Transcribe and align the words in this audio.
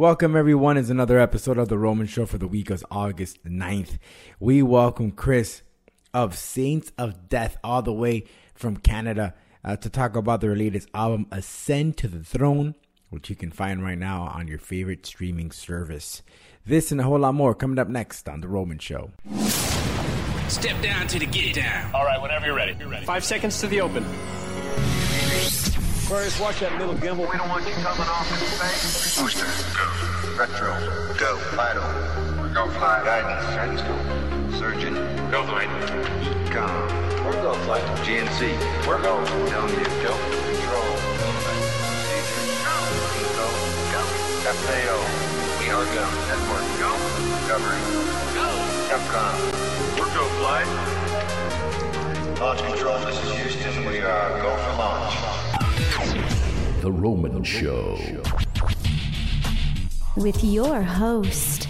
Welcome, 0.00 0.34
everyone. 0.34 0.78
It's 0.78 0.88
another 0.88 1.18
episode 1.18 1.58
of 1.58 1.68
The 1.68 1.76
Roman 1.76 2.06
Show 2.06 2.24
for 2.24 2.38
the 2.38 2.48
week 2.48 2.70
of 2.70 2.82
August 2.90 3.44
9th. 3.44 3.98
We 4.38 4.62
welcome 4.62 5.10
Chris 5.10 5.60
of 6.14 6.38
Saints 6.38 6.90
of 6.96 7.28
Death 7.28 7.58
all 7.62 7.82
the 7.82 7.92
way 7.92 8.24
from 8.54 8.78
Canada 8.78 9.34
uh, 9.62 9.76
to 9.76 9.90
talk 9.90 10.16
about 10.16 10.40
their 10.40 10.56
latest 10.56 10.88
album, 10.94 11.26
Ascend 11.30 11.98
to 11.98 12.08
the 12.08 12.24
Throne, 12.24 12.76
which 13.10 13.28
you 13.28 13.36
can 13.36 13.50
find 13.50 13.84
right 13.84 13.98
now 13.98 14.22
on 14.22 14.48
your 14.48 14.58
favorite 14.58 15.04
streaming 15.04 15.50
service. 15.50 16.22
This 16.64 16.90
and 16.90 16.98
a 17.02 17.04
whole 17.04 17.18
lot 17.18 17.34
more 17.34 17.54
coming 17.54 17.78
up 17.78 17.88
next 17.88 18.26
on 18.26 18.40
The 18.40 18.48
Roman 18.48 18.78
Show. 18.78 19.10
Step 20.48 20.80
down 20.80 21.08
to 21.08 21.18
the 21.18 21.26
get 21.26 21.56
down. 21.56 21.94
All 21.94 22.06
right, 22.06 22.22
whenever 22.22 22.46
you're 22.46 22.56
ready. 22.56 22.74
You're 22.80 22.88
ready. 22.88 23.04
Five 23.04 23.22
seconds 23.22 23.60
to 23.60 23.66
the 23.66 23.82
open. 23.82 24.06
Aquarius, 26.10 26.40
watch 26.40 26.58
that 26.58 26.76
little 26.80 26.96
gimbal. 26.96 27.30
We 27.30 27.38
don't 27.38 27.48
want 27.48 27.62
you 27.68 27.74
coming 27.86 28.02
off 28.10 28.26
in 28.34 28.42
space. 28.50 29.14
Booster, 29.14 29.46
go. 29.78 29.86
Retro, 30.34 30.74
go. 31.14 31.38
FIDO, 31.54 31.86
Go 32.50 32.66
fly. 32.74 32.98
guidance, 33.06 33.46
guidance, 33.54 33.82
go. 33.86 33.94
Surgeon, 34.58 34.94
Go 35.30 35.46
flight. 35.46 35.70
com, 36.50 36.66
We're 37.22 37.38
go 37.46 37.54
flight. 37.62 37.86
GNC, 38.02 38.58
We're 38.90 38.98
go. 38.98 39.22
TELMU, 39.54 39.86
go. 40.02 40.18
Control, 40.50 40.90
procedure, 41.78 42.42
go. 43.38 43.46
Go. 43.94 44.02
FAO, 44.50 44.98
we 45.62 45.70
are 45.70 45.86
go. 45.94 46.04
Network, 46.26 46.66
go. 46.82 46.90
Discovery, 47.38 47.78
Go. 48.34 48.50
Capcom, 48.90 49.38
We're 49.94 50.10
go 50.10 50.26
flight. 50.42 50.66
launch 52.40 52.62
control, 52.66 52.98
this 53.06 53.14
is 53.22 53.30
Houston, 53.62 53.86
we 53.86 54.00
are 54.00 54.42
go 54.42 54.50
for 54.56 54.74
launch. 54.74 55.49
The 56.80 56.90
Roman 56.90 57.44
Show. 57.44 57.98
with 60.16 60.42
your 60.42 60.80
host, 60.80 61.68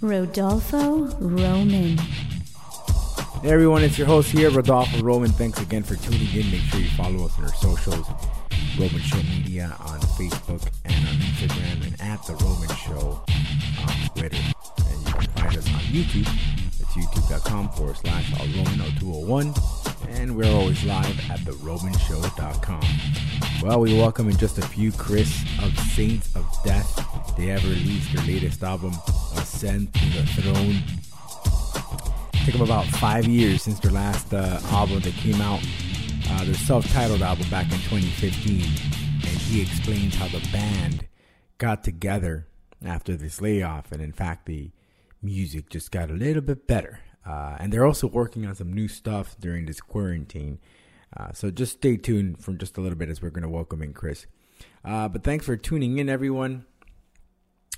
Rodolfo 0.00 1.08
Roman. 1.18 1.98
Hey 1.98 3.50
everyone, 3.50 3.82
it's 3.82 3.98
your 3.98 4.06
host 4.06 4.30
here, 4.30 4.50
Rodolfo 4.50 5.02
Roman. 5.02 5.30
Thanks 5.30 5.60
again 5.60 5.82
for 5.82 5.96
tuning 5.96 6.26
in. 6.34 6.50
Make 6.50 6.62
sure 6.62 6.80
you 6.80 6.88
follow 6.90 7.26
us 7.26 7.36
on 7.36 7.44
our 7.44 7.52
socials, 7.54 8.06
Roman 8.78 9.00
Show 9.00 9.22
Media 9.24 9.76
on 9.78 10.00
Facebook 10.00 10.66
and 10.86 11.06
on 11.06 11.14
Instagram, 11.16 11.86
and 11.86 12.00
at 12.00 12.22
The 12.24 12.34
Roman 12.36 12.74
Show 12.76 13.22
on 13.86 14.08
Twitter. 14.14 14.38
And 14.88 15.06
you 15.06 15.12
can 15.12 15.30
find 15.32 15.54
us 15.56 15.66
on 15.68 15.80
YouTube. 15.92 16.26
It's 16.80 16.94
youtube.com 16.94 17.68
forward 17.70 17.98
slash 17.98 18.32
All 18.40 18.46
Roman 18.46 18.78
0201. 19.00 19.52
And 20.08 20.34
we're 20.34 20.50
always 20.50 20.82
live 20.84 21.30
at 21.30 21.40
TheRomanShow.com. 21.40 22.80
Well, 23.62 23.80
we 23.80 23.94
welcome 23.94 24.28
in 24.28 24.36
just 24.36 24.58
a 24.58 24.62
few 24.62 24.92
Chris 24.92 25.42
of 25.62 25.76
Saints 25.78 26.34
of 26.36 26.44
Death. 26.62 27.34
They 27.36 27.46
have 27.46 27.64
released 27.64 28.14
their 28.14 28.24
latest 28.24 28.62
album, 28.62 28.92
Ascend 29.36 29.94
to 29.94 30.04
the 30.10 30.26
Throne 30.26 30.82
It 32.34 32.44
took 32.44 32.52
them 32.52 32.62
about 32.62 32.84
five 32.84 33.26
years 33.26 33.62
since 33.62 33.80
their 33.80 33.90
last 33.92 34.32
uh, 34.34 34.60
album 34.70 35.00
that 35.00 35.14
came 35.14 35.40
out, 35.40 35.60
uh, 36.30 36.44
their 36.44 36.54
self-titled 36.54 37.22
album 37.22 37.48
back 37.48 37.64
in 37.72 37.78
2015, 37.78 38.60
and 38.60 39.38
he 39.40 39.62
explains 39.62 40.14
how 40.14 40.28
the 40.28 40.46
band 40.52 41.06
got 41.58 41.82
together 41.82 42.46
after 42.84 43.16
this 43.16 43.40
layoff, 43.40 43.90
and 43.90 44.02
in 44.02 44.12
fact, 44.12 44.46
the 44.46 44.70
music 45.22 45.70
just 45.70 45.90
got 45.90 46.10
a 46.10 46.14
little 46.14 46.42
bit 46.42 46.66
better. 46.66 47.00
Uh, 47.26 47.56
and 47.58 47.72
they're 47.72 47.86
also 47.86 48.06
working 48.06 48.46
on 48.46 48.54
some 48.54 48.72
new 48.72 48.86
stuff 48.86 49.34
during 49.40 49.66
this 49.66 49.80
quarantine. 49.80 50.58
Uh, 51.16 51.32
so 51.32 51.50
just 51.50 51.72
stay 51.72 51.96
tuned 51.96 52.42
for 52.42 52.52
just 52.52 52.76
a 52.76 52.80
little 52.80 52.98
bit 52.98 53.08
as 53.08 53.22
we're 53.22 53.30
going 53.30 53.42
to 53.42 53.48
welcome 53.48 53.82
in 53.82 53.92
Chris. 53.92 54.26
Uh, 54.84 55.08
but 55.08 55.24
thanks 55.24 55.46
for 55.46 55.56
tuning 55.56 55.98
in, 55.98 56.08
everyone 56.08 56.64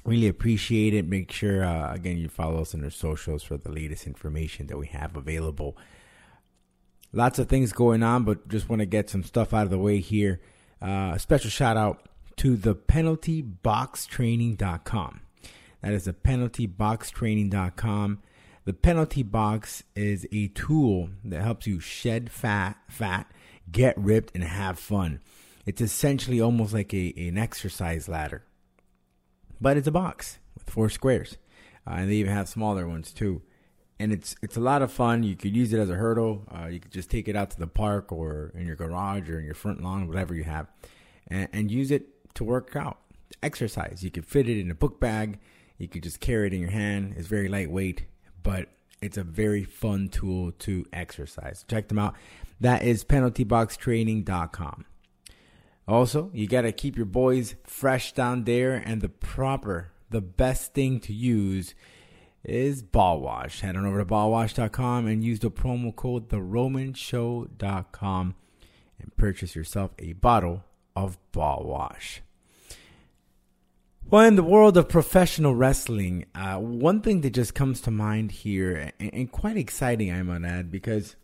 really 0.08 0.28
appreciate 0.28 0.94
it. 0.94 1.06
Make 1.06 1.30
sure, 1.30 1.64
uh, 1.64 1.92
again, 1.92 2.16
you 2.16 2.28
follow 2.28 2.62
us 2.62 2.74
on 2.74 2.82
our 2.82 2.90
socials 2.90 3.42
for 3.42 3.56
the 3.56 3.70
latest 3.70 4.06
information 4.06 4.66
that 4.68 4.78
we 4.78 4.86
have 4.88 5.16
available. 5.16 5.76
Lots 7.12 7.38
of 7.38 7.48
things 7.48 7.72
going 7.72 8.02
on, 8.02 8.24
but 8.24 8.48
just 8.48 8.68
want 8.68 8.80
to 8.80 8.86
get 8.86 9.08
some 9.08 9.22
stuff 9.22 9.54
out 9.54 9.62
of 9.64 9.70
the 9.70 9.78
way 9.78 10.00
here. 10.00 10.40
Uh, 10.80 11.12
a 11.14 11.18
special 11.18 11.50
shout 11.50 11.76
out 11.76 12.08
to 12.36 12.56
the 12.56 12.74
penaltyboxtraining.com. 12.74 15.20
That 15.80 15.92
is 15.92 16.04
the 16.04 16.12
penaltyboxtraining.com. 16.12 18.22
The 18.68 18.74
penalty 18.74 19.22
box 19.22 19.82
is 19.96 20.28
a 20.30 20.48
tool 20.48 21.08
that 21.24 21.40
helps 21.40 21.66
you 21.66 21.80
shed 21.80 22.30
fat, 22.30 22.76
fat, 22.90 23.32
get 23.72 23.96
ripped, 23.96 24.34
and 24.34 24.44
have 24.44 24.78
fun. 24.78 25.20
It's 25.64 25.80
essentially 25.80 26.38
almost 26.38 26.74
like 26.74 26.92
a, 26.92 27.14
an 27.16 27.38
exercise 27.38 28.08
ladder 28.08 28.44
but 29.60 29.76
it's 29.76 29.88
a 29.88 29.92
box 29.92 30.38
with 30.54 30.68
four 30.70 30.88
squares, 30.88 31.36
uh, 31.86 31.94
and 31.94 32.10
they 32.10 32.16
even 32.16 32.32
have 32.32 32.48
smaller 32.48 32.86
ones 32.86 33.12
too. 33.12 33.42
And 33.98 34.12
it's 34.12 34.36
it's 34.42 34.56
a 34.56 34.60
lot 34.60 34.82
of 34.82 34.92
fun. 34.92 35.24
You 35.24 35.34
could 35.34 35.56
use 35.56 35.72
it 35.72 35.80
as 35.80 35.90
a 35.90 35.94
hurdle. 35.94 36.44
Uh, 36.54 36.66
you 36.66 36.78
could 36.78 36.92
just 36.92 37.10
take 37.10 37.26
it 37.28 37.34
out 37.34 37.50
to 37.50 37.58
the 37.58 37.66
park 37.66 38.12
or 38.12 38.52
in 38.54 38.66
your 38.66 38.76
garage 38.76 39.28
or 39.28 39.38
in 39.38 39.44
your 39.44 39.54
front 39.54 39.82
lawn, 39.82 40.06
whatever 40.06 40.34
you 40.34 40.44
have, 40.44 40.68
and, 41.26 41.48
and 41.52 41.70
use 41.70 41.90
it 41.90 42.34
to 42.34 42.44
work 42.44 42.76
out, 42.76 42.98
exercise. 43.42 44.02
You 44.04 44.10
could 44.10 44.26
fit 44.26 44.48
it 44.48 44.60
in 44.60 44.70
a 44.70 44.74
book 44.74 45.00
bag. 45.00 45.40
You 45.78 45.88
could 45.88 46.02
just 46.02 46.20
carry 46.20 46.46
it 46.46 46.54
in 46.54 46.60
your 46.60 46.70
hand. 46.70 47.14
It's 47.16 47.28
very 47.28 47.48
lightweight, 47.48 48.04
but 48.42 48.68
it's 49.00 49.16
a 49.16 49.22
very 49.22 49.64
fun 49.64 50.08
tool 50.08 50.52
to 50.52 50.84
exercise. 50.92 51.64
Check 51.68 51.88
them 51.88 51.98
out. 51.98 52.14
That 52.60 52.82
is 52.82 53.04
penaltyboxtraining.com. 53.04 54.84
Also, 55.86 56.30
you 56.34 56.46
got 56.46 56.62
to 56.62 56.72
keep 56.72 56.96
your 56.96 57.06
boys 57.06 57.54
fresh 57.64 58.12
down 58.12 58.44
there, 58.44 58.74
and 58.74 59.00
the 59.00 59.08
proper, 59.08 59.92
the 60.10 60.20
best 60.20 60.74
thing 60.74 61.00
to 61.00 61.14
use 61.14 61.74
is 62.44 62.82
Ball 62.82 63.20
Wash. 63.20 63.60
Head 63.60 63.76
on 63.76 63.86
over 63.86 63.98
to 63.98 64.04
ballwash.com 64.04 65.06
and 65.06 65.24
use 65.24 65.40
the 65.40 65.50
promo 65.50 65.94
code 65.94 66.28
theromanshow.com 66.28 68.34
and 69.00 69.16
purchase 69.16 69.56
yourself 69.56 69.92
a 69.98 70.12
bottle 70.14 70.64
of 70.94 71.18
Ball 71.32 71.62
Wash. 71.64 72.22
Well, 74.10 74.24
in 74.24 74.36
the 74.36 74.42
world 74.42 74.78
of 74.78 74.88
professional 74.88 75.54
wrestling, 75.54 76.24
uh, 76.34 76.56
one 76.56 77.02
thing 77.02 77.20
that 77.20 77.34
just 77.34 77.54
comes 77.54 77.82
to 77.82 77.90
mind 77.90 78.32
here, 78.32 78.90
and, 78.98 79.12
and 79.12 79.30
quite 79.30 79.58
exciting, 79.58 80.10
I 80.10 80.22
might 80.22 80.48
add, 80.48 80.70
because 80.70 81.14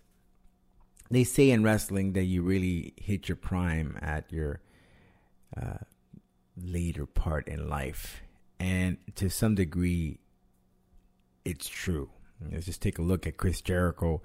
they 1.11 1.25
say 1.25 1.49
in 1.49 1.62
wrestling 1.62 2.12
that 2.12 2.25
you 2.25 2.43
really 2.43 2.93
hit 2.99 3.27
your 3.27 3.37
prime 3.37 3.99
at 4.03 4.31
your 4.31 4.61
uh, 5.56 5.78
later 6.62 7.06
part 7.06 7.49
in 7.49 7.71
life. 7.71 8.21
And 8.61 8.99
to 9.15 9.31
some 9.31 9.55
degree, 9.55 10.19
it's 11.43 11.67
true. 11.67 12.11
Let's 12.53 12.67
just 12.67 12.83
take 12.83 12.99
a 12.99 13.03
look 13.03 13.27
at 13.27 13.39
Chris 13.39 13.62
Jericho. 13.62 14.21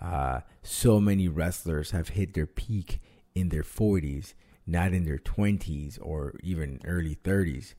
Uh, 0.00 0.40
so 0.64 0.98
many 0.98 1.28
wrestlers 1.28 1.92
have 1.92 2.08
hit 2.08 2.34
their 2.34 2.46
peak 2.46 3.00
in 3.36 3.50
their 3.50 3.62
40s, 3.62 4.34
not 4.66 4.92
in 4.92 5.04
their 5.04 5.18
20s 5.18 6.00
or 6.02 6.34
even 6.42 6.80
early 6.84 7.14
30s. 7.14 7.74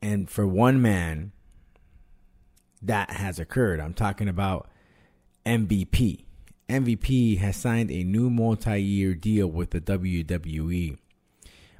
And 0.00 0.28
for 0.28 0.46
one 0.46 0.80
man, 0.80 1.32
that 2.82 3.10
has 3.10 3.38
occurred. 3.38 3.80
I'm 3.80 3.94
talking 3.94 4.28
about 4.28 4.68
MVP. 5.44 6.24
MVP 6.68 7.38
has 7.38 7.56
signed 7.56 7.90
a 7.90 8.04
new 8.04 8.30
multi 8.30 8.80
year 8.80 9.14
deal 9.14 9.48
with 9.48 9.70
the 9.70 9.80
WWE. 9.80 10.98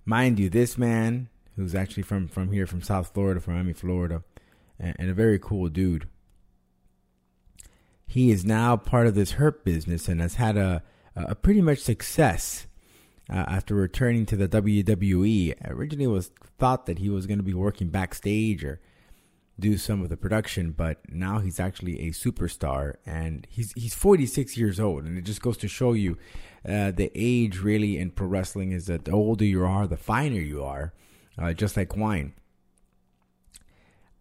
Mind 0.04 0.38
you, 0.38 0.48
this 0.48 0.78
man, 0.78 1.28
who's 1.56 1.74
actually 1.74 2.02
from, 2.02 2.28
from 2.28 2.52
here, 2.52 2.66
from 2.66 2.80
South 2.80 3.12
Florida, 3.12 3.40
from 3.40 3.54
Miami, 3.54 3.74
Florida, 3.74 4.22
and, 4.78 4.96
and 4.98 5.10
a 5.10 5.14
very 5.14 5.38
cool 5.38 5.68
dude, 5.68 6.08
he 8.06 8.30
is 8.30 8.44
now 8.44 8.76
part 8.76 9.06
of 9.06 9.14
this 9.14 9.32
hurt 9.32 9.64
business 9.64 10.08
and 10.08 10.20
has 10.22 10.36
had 10.36 10.56
a, 10.56 10.82
a 11.14 11.34
pretty 11.34 11.60
much 11.60 11.80
success 11.80 12.67
uh, 13.30 13.44
after 13.48 13.74
returning 13.74 14.26
to 14.26 14.36
the 14.36 14.48
WWE. 14.48 15.54
Originally, 15.70 16.06
was 16.06 16.30
thought 16.58 16.86
that 16.86 16.98
he 16.98 17.08
was 17.08 17.26
going 17.26 17.38
to 17.38 17.44
be 17.44 17.54
working 17.54 17.88
backstage 17.88 18.64
or 18.64 18.80
do 19.60 19.76
some 19.76 20.02
of 20.02 20.08
the 20.08 20.16
production, 20.16 20.70
but 20.70 20.98
now 21.08 21.40
he's 21.40 21.58
actually 21.58 22.00
a 22.06 22.12
superstar, 22.12 22.94
and 23.04 23.46
he's 23.50 23.72
he's 23.72 23.94
46 23.94 24.56
years 24.56 24.78
old, 24.78 25.04
and 25.04 25.18
it 25.18 25.22
just 25.22 25.42
goes 25.42 25.56
to 25.58 25.68
show 25.68 25.92
you 25.92 26.16
uh, 26.66 26.90
the 26.90 27.10
age 27.14 27.60
really 27.60 27.98
in 27.98 28.10
pro 28.10 28.26
wrestling 28.26 28.72
is 28.72 28.86
that 28.86 29.04
the 29.04 29.12
older 29.12 29.44
you 29.44 29.64
are, 29.64 29.86
the 29.86 29.96
finer 29.96 30.40
you 30.40 30.62
are, 30.62 30.92
uh, 31.36 31.52
just 31.52 31.76
like 31.76 31.96
wine. 31.96 32.34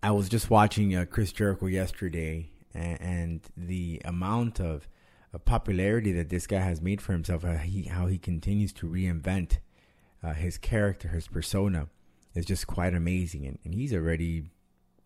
I 0.01 0.11
was 0.11 0.29
just 0.29 0.49
watching 0.49 0.95
uh, 0.95 1.05
Chris 1.05 1.31
Jericho 1.31 1.67
yesterday, 1.67 2.49
and, 2.73 3.01
and 3.01 3.41
the 3.55 4.01
amount 4.05 4.59
of 4.59 4.87
popularity 5.39 6.11
that 6.13 6.29
this 6.29 6.47
guy 6.47 6.59
has 6.59 6.81
made 6.81 7.01
for 7.01 7.13
himself, 7.13 7.43
how 7.43 7.57
he 7.57 7.83
how 7.83 8.07
he 8.07 8.17
continues 8.17 8.73
to 8.73 8.87
reinvent 8.87 9.57
uh, 10.23 10.33
his 10.33 10.57
character, 10.57 11.09
his 11.09 11.27
persona, 11.27 11.87
is 12.33 12.45
just 12.45 12.67
quite 12.67 12.93
amazing, 12.93 13.45
and, 13.45 13.59
and 13.63 13.73
he's 13.73 13.93
already 13.93 14.49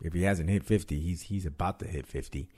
if 0.01 0.13
he 0.13 0.23
hasn't 0.23 0.49
hit 0.49 0.63
50, 0.63 0.99
he's 0.99 1.23
he's 1.23 1.45
about 1.45 1.79
to 1.79 1.87
hit 1.87 2.05
50. 2.07 2.49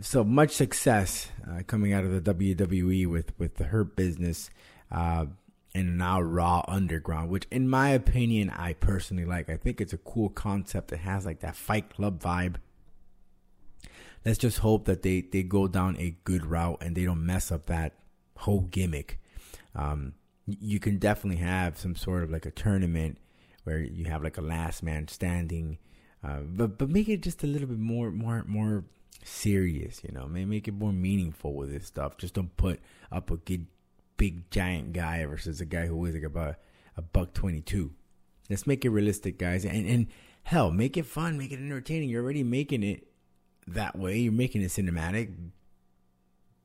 So 0.00 0.24
much 0.24 0.50
success 0.50 1.28
uh, 1.48 1.62
coming 1.66 1.92
out 1.92 2.04
of 2.04 2.24
the 2.24 2.34
WWE 2.34 3.06
with 3.10 3.38
with 3.38 3.56
the 3.56 3.64
Hurt 3.64 3.94
business. 3.96 4.50
Uh, 4.90 5.26
and 5.74 5.96
now 5.96 6.20
Raw 6.20 6.62
Underground, 6.68 7.30
which 7.30 7.46
in 7.50 7.68
my 7.68 7.90
opinion 7.90 8.50
I 8.50 8.74
personally 8.74 9.24
like. 9.24 9.48
I 9.48 9.56
think 9.56 9.80
it's 9.80 9.92
a 9.92 9.98
cool 9.98 10.28
concept. 10.28 10.92
It 10.92 10.98
has 10.98 11.24
like 11.24 11.40
that 11.40 11.56
Fight 11.56 11.94
Club 11.94 12.20
vibe. 12.20 12.56
Let's 14.24 14.38
just 14.38 14.58
hope 14.58 14.84
that 14.84 15.02
they 15.02 15.20
they 15.22 15.42
go 15.42 15.66
down 15.68 15.96
a 15.98 16.16
good 16.24 16.46
route 16.46 16.78
and 16.80 16.96
they 16.96 17.04
don't 17.04 17.26
mess 17.26 17.50
up 17.50 17.66
that 17.66 17.94
whole 18.36 18.62
gimmick. 18.62 19.20
Um, 19.74 20.14
you 20.46 20.80
can 20.80 20.98
definitely 20.98 21.42
have 21.42 21.78
some 21.78 21.96
sort 21.96 22.22
of 22.22 22.30
like 22.30 22.46
a 22.46 22.50
tournament 22.50 23.18
where 23.64 23.78
you 23.78 24.06
have 24.06 24.22
like 24.22 24.38
a 24.38 24.42
last 24.42 24.82
man 24.82 25.08
standing, 25.08 25.78
uh, 26.22 26.40
but 26.40 26.78
but 26.78 26.88
make 26.88 27.08
it 27.08 27.22
just 27.22 27.42
a 27.42 27.46
little 27.46 27.68
bit 27.68 27.78
more 27.78 28.10
more 28.10 28.44
more 28.46 28.84
serious. 29.24 30.02
You 30.04 30.12
know, 30.12 30.26
maybe 30.26 30.46
make 30.46 30.68
it 30.68 30.74
more 30.74 30.92
meaningful 30.92 31.54
with 31.54 31.72
this 31.72 31.86
stuff. 31.86 32.16
Just 32.16 32.34
don't 32.34 32.56
put 32.56 32.80
up 33.10 33.30
a 33.30 33.36
good 33.36 33.66
big 34.16 34.50
giant 34.50 34.92
guy 34.92 35.24
versus 35.26 35.60
a 35.60 35.64
guy 35.64 35.86
who 35.86 35.96
weighs 35.96 36.14
like 36.14 36.22
about 36.22 36.56
a 36.96 37.02
buck 37.02 37.34
twenty 37.34 37.60
two. 37.60 37.92
Let's 38.50 38.66
make 38.66 38.84
it 38.84 38.90
realistic, 38.90 39.38
guys, 39.38 39.64
and 39.64 39.86
and 39.86 40.06
hell, 40.44 40.70
make 40.70 40.96
it 40.96 41.06
fun, 41.06 41.38
make 41.38 41.52
it 41.52 41.60
entertaining. 41.60 42.08
You're 42.08 42.22
already 42.22 42.44
making 42.44 42.82
it 42.82 43.06
that 43.66 43.98
way. 43.98 44.18
You're 44.18 44.32
making 44.32 44.62
it 44.62 44.68
cinematic. 44.68 45.34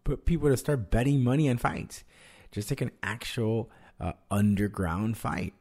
Put 0.03 0.25
people 0.25 0.49
to 0.49 0.57
start 0.57 0.89
betting 0.89 1.23
money 1.23 1.49
on 1.49 1.57
fights, 1.57 2.03
just 2.51 2.71
like 2.71 2.81
an 2.81 2.91
actual 3.03 3.69
uh, 3.99 4.13
underground 4.31 5.17
fight. 5.17 5.53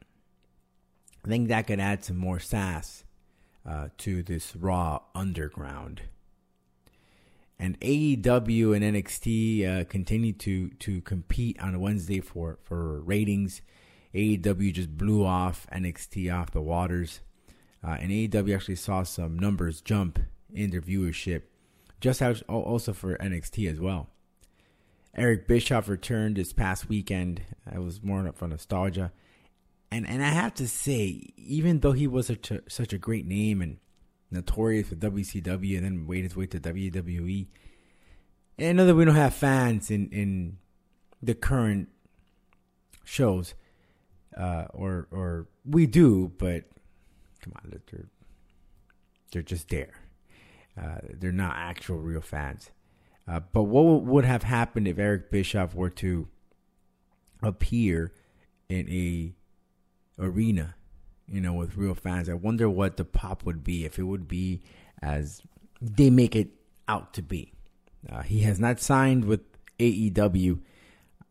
I 1.24 1.28
think 1.28 1.48
that 1.48 1.66
could 1.66 1.80
add 1.80 2.04
some 2.04 2.16
more 2.16 2.38
sass 2.38 3.04
uh, 3.68 3.88
to 3.98 4.22
this 4.22 4.54
Raw 4.54 5.00
Underground. 5.14 6.02
And 7.58 7.80
AEW 7.80 8.76
and 8.76 8.96
NXT 8.96 9.80
uh, 9.80 9.84
continue 9.84 10.34
to 10.34 10.68
to 10.68 11.00
compete 11.00 11.60
on 11.60 11.80
Wednesday 11.80 12.20
for 12.20 12.58
for 12.62 13.00
ratings. 13.00 13.62
AEW 14.14 14.72
just 14.72 14.96
blew 14.96 15.24
off 15.24 15.66
NXT 15.72 16.32
off 16.32 16.50
the 16.50 16.60
waters, 16.60 17.20
uh, 17.82 17.96
and 17.98 18.10
AEW 18.10 18.54
actually 18.54 18.76
saw 18.76 19.02
some 19.02 19.38
numbers 19.38 19.80
jump 19.80 20.18
in 20.52 20.70
their 20.70 20.80
viewership, 20.80 21.42
just 22.00 22.22
as 22.22 22.42
also 22.42 22.92
for 22.92 23.16
NXT 23.18 23.70
as 23.70 23.80
well. 23.80 24.08
Eric 25.14 25.48
Bischoff 25.48 25.88
returned 25.88 26.36
this 26.36 26.52
past 26.52 26.88
weekend. 26.88 27.42
I 27.70 27.78
was 27.78 28.02
more 28.02 28.26
up 28.28 28.36
for 28.36 28.46
nostalgia 28.46 29.12
and 29.90 30.06
and 30.08 30.24
I 30.24 30.28
have 30.28 30.54
to 30.54 30.68
say, 30.68 31.32
even 31.36 31.80
though 31.80 31.92
he 31.92 32.06
was 32.06 32.26
such 32.26 32.50
a 32.50 32.62
such 32.68 32.92
a 32.92 32.98
great 32.98 33.26
name 33.26 33.62
and 33.62 33.78
notorious 34.30 34.88
for 34.88 34.96
WCW, 34.96 35.76
and 35.76 35.84
then 35.84 36.06
made 36.06 36.24
his 36.24 36.36
way 36.36 36.46
to 36.46 36.58
WWE, 36.58 37.46
and 38.58 38.68
I 38.68 38.72
know 38.72 38.86
that 38.86 38.94
we 38.94 39.04
don't 39.04 39.14
have 39.14 39.34
fans 39.34 39.90
in 39.90 40.08
in 40.10 40.58
the 41.22 41.34
current 41.34 41.88
shows, 43.04 43.54
uh, 44.36 44.66
or 44.74 45.08
or 45.10 45.46
we 45.64 45.86
do, 45.86 46.32
but 46.36 46.64
come 47.40 47.52
on, 47.56 47.70
they're 47.70 48.06
they're 49.32 49.42
just 49.42 49.68
there. 49.68 49.94
Uh, 50.80 50.98
they're 51.14 51.32
not 51.32 51.54
actual 51.56 51.98
real 51.98 52.20
fans. 52.20 52.70
Uh, 53.28 53.40
but 53.52 53.64
what 53.64 54.02
would 54.02 54.24
have 54.24 54.44
happened 54.44 54.86
if 54.86 54.98
Eric 54.98 55.30
Bischoff 55.30 55.74
were 55.74 55.90
to 55.90 56.28
appear 57.42 58.12
in 58.68 58.88
a 58.88 59.34
arena, 60.18 60.74
you 61.28 61.40
know, 61.40 61.52
with 61.52 61.76
real 61.76 61.94
fans. 61.94 62.28
I 62.28 62.34
wonder 62.34 62.68
what 62.68 62.96
the 62.96 63.04
pop 63.04 63.44
would 63.44 63.64
be 63.64 63.84
if 63.84 63.98
it 63.98 64.04
would 64.04 64.28
be 64.28 64.62
as 65.02 65.42
they 65.80 66.10
make 66.10 66.34
it 66.34 66.48
out 66.88 67.12
to 67.14 67.22
be. 67.22 67.52
Uh, 68.08 68.22
he 68.22 68.40
has 68.40 68.60
not 68.60 68.80
signed 68.80 69.24
with 69.24 69.40
AEW. 69.78 70.60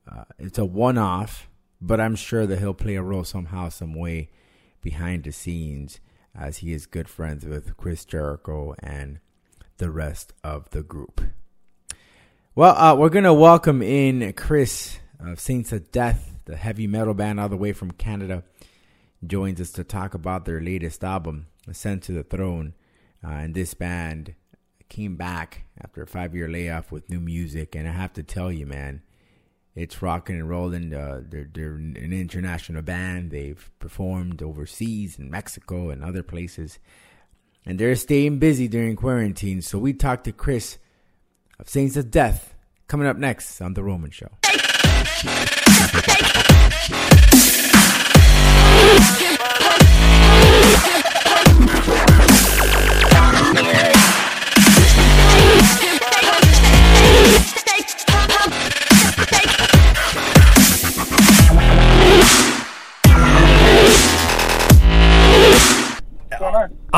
Uh, 0.09 0.23
it's 0.37 0.57
a 0.57 0.65
one 0.65 0.97
off, 0.97 1.49
but 1.81 1.99
I'm 1.99 2.15
sure 2.15 2.45
that 2.45 2.59
he'll 2.59 2.73
play 2.73 2.95
a 2.95 3.01
role 3.01 3.23
somehow, 3.23 3.69
some 3.69 3.93
way 3.93 4.29
behind 4.81 5.23
the 5.23 5.31
scenes 5.31 5.99
as 6.37 6.57
he 6.57 6.73
is 6.73 6.85
good 6.85 7.07
friends 7.07 7.45
with 7.45 7.77
Chris 7.77 8.05
Jericho 8.05 8.75
and 8.79 9.19
the 9.77 9.91
rest 9.91 10.33
of 10.43 10.69
the 10.71 10.83
group. 10.83 11.21
Well, 12.53 12.75
uh, 12.75 12.95
we're 12.95 13.09
going 13.09 13.25
to 13.25 13.33
welcome 13.33 13.81
in 13.81 14.31
Chris 14.33 14.99
of 15.19 15.39
Saints 15.39 15.71
of 15.71 15.91
Death, 15.91 16.31
the 16.45 16.55
heavy 16.55 16.87
metal 16.87 17.13
band 17.13 17.39
all 17.39 17.49
the 17.49 17.57
way 17.57 17.73
from 17.73 17.91
Canada 17.91 18.43
joins 19.25 19.59
us 19.59 19.71
to 19.71 19.83
talk 19.83 20.13
about 20.13 20.45
their 20.45 20.61
latest 20.61 21.03
album, 21.03 21.47
Ascend 21.67 22.03
to 22.03 22.11
the 22.11 22.23
Throne. 22.23 22.73
Uh, 23.23 23.31
and 23.31 23.55
this 23.55 23.73
band 23.73 24.35
came 24.87 25.15
back 25.15 25.65
after 25.81 26.03
a 26.03 26.07
five 26.07 26.35
year 26.35 26.47
layoff 26.47 26.91
with 26.91 27.09
new 27.09 27.19
music. 27.19 27.75
And 27.75 27.87
I 27.87 27.91
have 27.91 28.13
to 28.13 28.23
tell 28.23 28.51
you, 28.51 28.65
man, 28.65 29.01
it's 29.75 30.01
rocking 30.01 30.35
and 30.35 30.49
rolling. 30.49 30.93
Uh, 30.93 31.21
they're, 31.27 31.49
they're 31.51 31.75
an 31.75 32.13
international 32.13 32.81
band. 32.81 33.31
They've 33.31 33.69
performed 33.79 34.41
overseas 34.41 35.17
in 35.19 35.29
Mexico 35.29 35.89
and 35.89 36.03
other 36.03 36.23
places. 36.23 36.79
And 37.65 37.79
they're 37.79 37.95
staying 37.95 38.39
busy 38.39 38.67
during 38.67 38.95
quarantine. 38.95 39.61
So 39.61 39.79
we 39.79 39.93
talked 39.93 40.25
to 40.25 40.31
Chris 40.31 40.77
of 41.59 41.67
Saints 41.67 41.97
of 41.97 42.11
Death 42.11 42.53
coming 42.87 43.07
up 43.07 43.17
next 43.17 43.61
on 43.61 43.73
The 43.73 43.83
Roman 43.83 44.11
Show. 44.11 44.29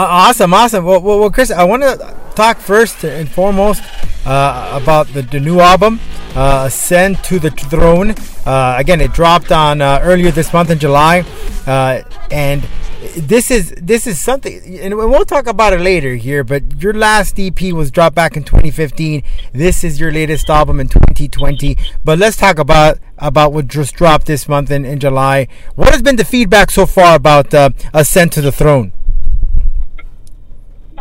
Awesome, 0.06 0.54
awesome. 0.54 0.86
Well, 0.86 1.02
well, 1.02 1.20
well, 1.20 1.32
Chris, 1.32 1.50
I 1.50 1.64
want 1.64 1.84
to 1.84 2.16
talk 2.36 2.60
first 2.60 3.04
and 3.04 3.28
foremost 3.28 3.82
uh, 4.26 4.80
about 4.80 5.08
the, 5.08 5.24
the, 5.24 5.40
new 5.40 5.60
album, 5.60 6.00
uh, 6.36 6.66
Ascend 6.68 7.24
to 7.24 7.40
the 7.40 7.50
Throne. 7.50 8.12
Uh, 8.46 8.76
again, 8.78 9.02
it 9.02 9.14
dropped 9.14 9.52
on 9.52 9.82
uh, 9.82 10.00
earlier 10.04 10.30
this 10.30 10.54
month 10.54 10.70
in 10.70 10.78
July, 10.78 11.26
uh, 11.66 12.04
and 12.30 12.68
this 13.16 13.50
is 13.50 13.74
this 13.78 14.06
is 14.06 14.20
something, 14.20 14.80
and 14.80 14.96
we'll 14.96 15.26
talk 15.26 15.48
about 15.48 15.74
it 15.74 15.80
later 15.80 16.16
here. 16.16 16.44
But 16.44 16.82
your 16.82 16.94
last 16.94 17.40
EP 17.40 17.60
was 17.74 17.90
dropped 17.90 18.16
back 18.16 18.38
in 18.38 18.44
2015. 18.44 19.24
This 19.54 19.84
is 19.84 20.00
your 20.00 20.12
latest 20.12 20.50
album 20.50 20.80
in 20.80 20.90
2020. 20.90 21.78
But 22.04 22.20
let's 22.20 22.38
talk 22.38 22.60
about 22.60 23.00
about 23.18 23.54
what 23.54 23.68
just 23.68 23.96
dropped 23.96 24.28
this 24.28 24.48
month 24.48 24.70
in, 24.70 24.86
in 24.86 25.00
July. 25.00 25.48
What 25.76 25.90
has 25.90 26.02
been 26.02 26.18
the 26.18 26.26
feedback 26.26 26.70
so 26.70 26.86
far 26.86 27.16
about 27.16 27.54
Ascend 27.94 28.32
to 28.34 28.42
the 28.42 28.52
Throne? 28.52 28.92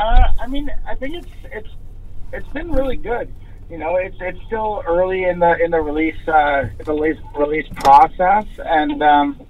Uh, 0.07 0.29
I 0.39 0.47
mean, 0.47 0.71
I 0.87 0.95
think 0.95 1.17
it's 1.17 1.29
it's 1.51 1.69
it's 2.33 2.49
been 2.51 2.71
really 2.71 2.97
good. 2.97 3.33
You 3.69 3.79
know, 3.79 3.97
it's 3.97 4.17
it's 4.21 4.39
still 4.47 4.85
early 4.87 5.25
in 5.25 5.41
the 5.41 5.57
in 5.63 5.73
the 5.73 5.81
release 5.81 6.29
uh, 6.29 6.69
the 6.79 6.93
release 6.93 7.19
release 7.37 7.67
process, 7.75 8.47
and 8.59 9.03
um, 9.03 9.41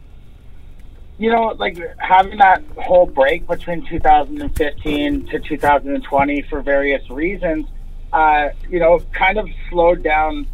you 1.18 1.30
know, 1.30 1.54
like 1.58 1.76
having 1.98 2.38
that 2.38 2.62
whole 2.78 3.04
break 3.04 3.46
between 3.46 3.84
2015 3.86 5.26
to 5.26 5.40
2020 5.40 6.42
for 6.42 6.62
various 6.62 7.10
reasons, 7.10 7.66
uh, 8.14 8.48
you 8.70 8.78
know, 8.78 8.98
kind 9.12 9.36
of 9.36 9.46
slowed 9.68 10.02
down 10.02 10.46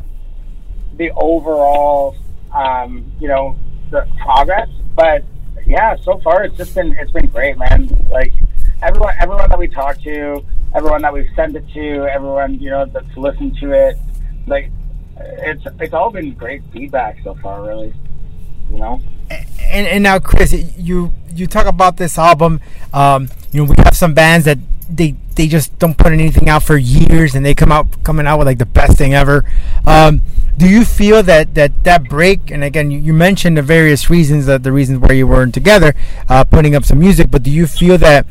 the 0.96 1.12
overall, 1.12 2.16
um, 2.52 3.04
you 3.20 3.28
know, 3.28 3.56
the 3.90 4.04
progress. 4.20 4.68
But 4.96 5.22
yeah, 5.64 5.94
so 5.94 6.18
far 6.18 6.42
it's 6.42 6.56
just 6.56 6.74
been 6.74 6.92
it's 6.94 7.12
been 7.12 7.26
great, 7.26 7.56
man. 7.56 7.88
Like 8.10 8.34
everyone 8.82 9.14
everyone 9.20 9.48
that 9.48 9.58
we 9.58 9.68
talk 9.68 10.00
to, 10.02 10.44
everyone 10.74 11.02
that 11.02 11.12
we've 11.12 11.30
sent 11.34 11.56
it 11.56 11.64
to, 11.74 12.06
everyone 12.06 12.58
you 12.58 12.70
know 12.70 12.84
that's 12.86 13.16
listened 13.16 13.56
to 13.58 13.72
it, 13.72 13.96
like 14.46 14.70
it's 15.16 15.64
it's 15.80 15.94
all 15.94 16.10
been 16.10 16.34
great 16.34 16.62
feedback 16.72 17.18
so 17.22 17.34
far, 17.36 17.62
really. 17.62 17.94
You 18.70 18.78
know. 18.78 19.00
And, 19.30 19.86
and 19.86 20.02
now, 20.02 20.18
Chris, 20.18 20.52
you 20.76 21.12
you 21.34 21.46
talk 21.46 21.66
about 21.66 21.96
this 21.96 22.18
album. 22.18 22.60
Um, 22.92 23.28
you 23.52 23.64
know, 23.64 23.70
we 23.70 23.76
have 23.78 23.96
some 23.96 24.14
bands 24.14 24.44
that 24.44 24.58
they 24.88 25.16
they 25.36 25.46
just 25.46 25.78
don't 25.78 25.96
put 25.96 26.12
anything 26.12 26.48
out 26.48 26.62
for 26.62 26.76
years, 26.76 27.34
and 27.34 27.44
they 27.44 27.54
come 27.54 27.72
out 27.72 28.02
coming 28.04 28.26
out 28.26 28.38
with 28.38 28.46
like 28.46 28.58
the 28.58 28.66
best 28.66 28.98
thing 28.98 29.14
ever. 29.14 29.44
Um, 29.86 30.22
do 30.58 30.68
you 30.68 30.84
feel 30.84 31.22
that 31.22 31.54
that 31.54 31.84
that 31.84 32.08
break? 32.08 32.50
And 32.50 32.62
again, 32.62 32.90
you, 32.90 32.98
you 32.98 33.12
mentioned 33.12 33.56
the 33.56 33.62
various 33.62 34.10
reasons 34.10 34.46
that 34.46 34.62
the 34.62 34.72
reasons 34.72 34.98
why 35.00 35.12
you 35.12 35.26
weren't 35.26 35.54
together, 35.54 35.94
uh, 36.28 36.44
putting 36.44 36.74
up 36.74 36.84
some 36.84 36.98
music. 36.98 37.30
But 37.30 37.42
do 37.42 37.50
you 37.50 37.66
feel 37.66 37.96
that 37.98 38.26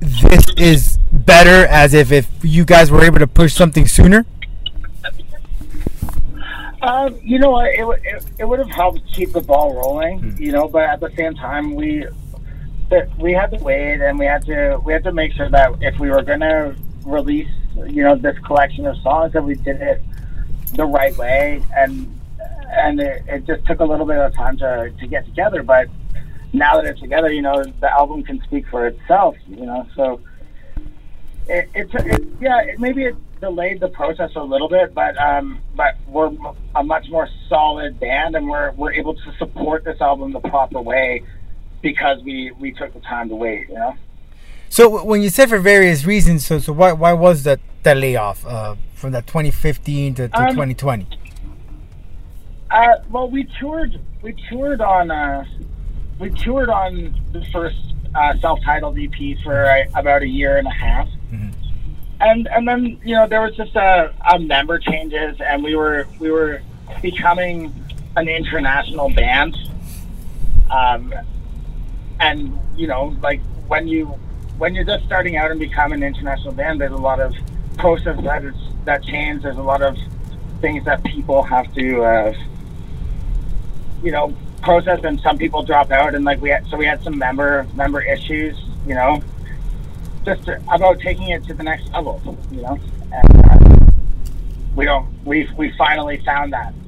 this 0.00 0.46
is 0.56 0.98
better 1.12 1.66
as 1.66 1.94
if 1.94 2.12
if 2.12 2.28
you 2.42 2.64
guys 2.64 2.90
were 2.90 3.02
able 3.02 3.18
to 3.18 3.26
push 3.26 3.54
something 3.54 3.86
sooner? 3.86 4.26
Um, 6.82 7.18
you 7.22 7.38
know 7.38 7.50
what? 7.50 7.70
It, 7.70 7.86
it, 8.04 8.24
it 8.40 8.44
would 8.44 8.58
have 8.58 8.70
helped 8.70 9.00
keep 9.10 9.32
the 9.32 9.40
ball 9.40 9.74
rolling, 9.74 10.18
hmm. 10.18 10.42
you 10.42 10.52
know. 10.52 10.68
But 10.68 10.82
at 10.82 11.00
the 11.00 11.10
same 11.16 11.34
time, 11.34 11.74
we 11.74 12.06
we 13.18 13.32
had 13.32 13.50
to 13.52 13.58
wait, 13.58 14.02
and 14.02 14.18
we 14.18 14.26
had 14.26 14.44
to 14.46 14.80
we 14.84 14.92
had 14.92 15.04
to 15.04 15.12
make 15.12 15.32
sure 15.32 15.48
that 15.48 15.72
if 15.80 15.98
we 15.98 16.10
were 16.10 16.22
going 16.22 16.40
to 16.40 16.76
release, 17.06 17.48
you 17.86 18.02
know, 18.02 18.16
this 18.16 18.38
collection 18.40 18.86
of 18.86 18.96
songs, 18.98 19.32
that 19.32 19.42
we 19.42 19.54
did 19.54 19.80
it 19.80 20.02
the 20.74 20.84
right 20.84 21.16
way, 21.16 21.62
and 21.74 22.20
and 22.70 23.00
it, 23.00 23.22
it 23.28 23.46
just 23.46 23.64
took 23.64 23.80
a 23.80 23.84
little 23.84 24.06
bit 24.06 24.18
of 24.18 24.34
time 24.34 24.58
to 24.58 24.92
to 24.98 25.06
get 25.06 25.24
together. 25.24 25.62
But 25.62 25.88
now 26.54 26.76
that 26.76 26.86
it's 26.86 27.00
together, 27.00 27.30
you 27.32 27.42
know, 27.42 27.62
the 27.80 27.90
album 27.90 28.22
can 28.22 28.40
speak 28.44 28.66
for 28.68 28.86
itself. 28.86 29.36
You 29.48 29.66
know, 29.66 29.86
so 29.94 30.20
it, 31.48 31.68
it's 31.74 31.92
it, 31.94 32.26
yeah, 32.40 32.60
it, 32.62 32.78
maybe 32.78 33.04
it 33.04 33.16
delayed 33.40 33.80
the 33.80 33.88
process 33.88 34.30
a 34.36 34.42
little 34.42 34.68
bit, 34.68 34.94
but 34.94 35.18
um, 35.18 35.60
but 35.74 35.96
we're 36.06 36.32
a 36.76 36.82
much 36.82 37.10
more 37.10 37.28
solid 37.48 37.98
band, 38.00 38.36
and 38.36 38.48
we're 38.48 38.70
we're 38.72 38.92
able 38.92 39.14
to 39.14 39.36
support 39.38 39.84
this 39.84 40.00
album 40.00 40.32
the 40.32 40.40
proper 40.40 40.80
way 40.80 41.22
because 41.82 42.22
we 42.22 42.52
we 42.52 42.72
took 42.72 42.94
the 42.94 43.00
time 43.00 43.28
to 43.28 43.34
wait. 43.36 43.68
You 43.68 43.74
know. 43.74 43.96
So 44.68 45.04
when 45.04 45.22
you 45.22 45.30
said 45.30 45.48
for 45.48 45.58
various 45.58 46.04
reasons, 46.04 46.46
so 46.46 46.58
so 46.60 46.72
why 46.72 46.92
why 46.92 47.12
was 47.12 47.42
that 47.42 47.60
that 47.82 47.96
layoff 47.96 48.46
uh, 48.46 48.76
from 48.94 49.12
that 49.12 49.26
2015 49.26 50.14
to, 50.14 50.28
to 50.28 50.40
Um, 50.40 50.50
2020? 50.50 51.06
Uh, 52.70 52.86
well, 53.10 53.28
we 53.28 53.44
toured. 53.60 54.00
We 54.22 54.34
toured 54.48 54.80
on. 54.80 55.10
Uh, 55.10 55.44
we 56.18 56.30
toured 56.30 56.68
on 56.68 57.14
the 57.32 57.44
first 57.46 57.76
uh, 58.14 58.36
self-titled 58.38 58.98
EP 58.98 59.38
for 59.42 59.64
uh, 59.64 59.84
about 59.94 60.22
a 60.22 60.28
year 60.28 60.56
and 60.56 60.66
a 60.66 60.70
half, 60.70 61.08
and 62.20 62.46
and 62.48 62.66
then 62.68 63.00
you 63.04 63.14
know 63.14 63.26
there 63.26 63.40
was 63.40 63.56
just 63.56 63.74
a, 63.74 64.14
a 64.32 64.38
member 64.38 64.78
changes, 64.78 65.40
and 65.40 65.62
we 65.62 65.74
were 65.74 66.06
we 66.20 66.30
were 66.30 66.62
becoming 67.02 67.74
an 68.16 68.28
international 68.28 69.10
band. 69.10 69.56
Um, 70.70 71.12
and 72.20 72.58
you 72.76 72.86
know, 72.86 73.16
like 73.20 73.40
when 73.66 73.88
you 73.88 74.06
when 74.58 74.74
you're 74.74 74.84
just 74.84 75.04
starting 75.04 75.36
out 75.36 75.50
and 75.50 75.58
become 75.58 75.92
an 75.92 76.02
international 76.02 76.52
band, 76.52 76.80
there's 76.80 76.92
a 76.92 76.96
lot 76.96 77.20
of 77.20 77.34
process 77.76 78.22
that 78.22 78.44
is 78.44 78.54
that 78.84 79.02
change. 79.02 79.42
There's 79.42 79.58
a 79.58 79.62
lot 79.62 79.82
of 79.82 79.96
things 80.60 80.84
that 80.84 81.02
people 81.04 81.42
have 81.42 81.72
to. 81.74 82.02
Uh, 82.02 82.34
you 84.02 84.12
know 84.12 84.36
process 84.64 85.00
and 85.04 85.20
some 85.20 85.38
people 85.38 85.62
drop 85.62 85.90
out 85.90 86.14
and 86.14 86.24
like 86.24 86.40
we 86.40 86.48
had 86.48 86.66
so 86.68 86.76
we 86.76 86.86
had 86.86 87.02
some 87.02 87.16
member 87.18 87.66
member 87.74 88.00
issues 88.02 88.56
you 88.86 88.94
know? 88.94 89.22
Just 90.24 90.48
about 90.48 91.00
taking 91.00 91.28
it 91.30 91.44
to 91.44 91.54
the 91.54 91.62
next 91.62 91.88
level 91.92 92.20
you 92.50 92.62
know? 92.62 92.78
And 93.12 93.46
uh, 93.46 93.74
we 94.74 94.84
don't 94.84 95.06
we 95.24 95.48
we 95.56 95.72
finally 95.76 96.18
found 96.24 96.52
that. 96.52 96.74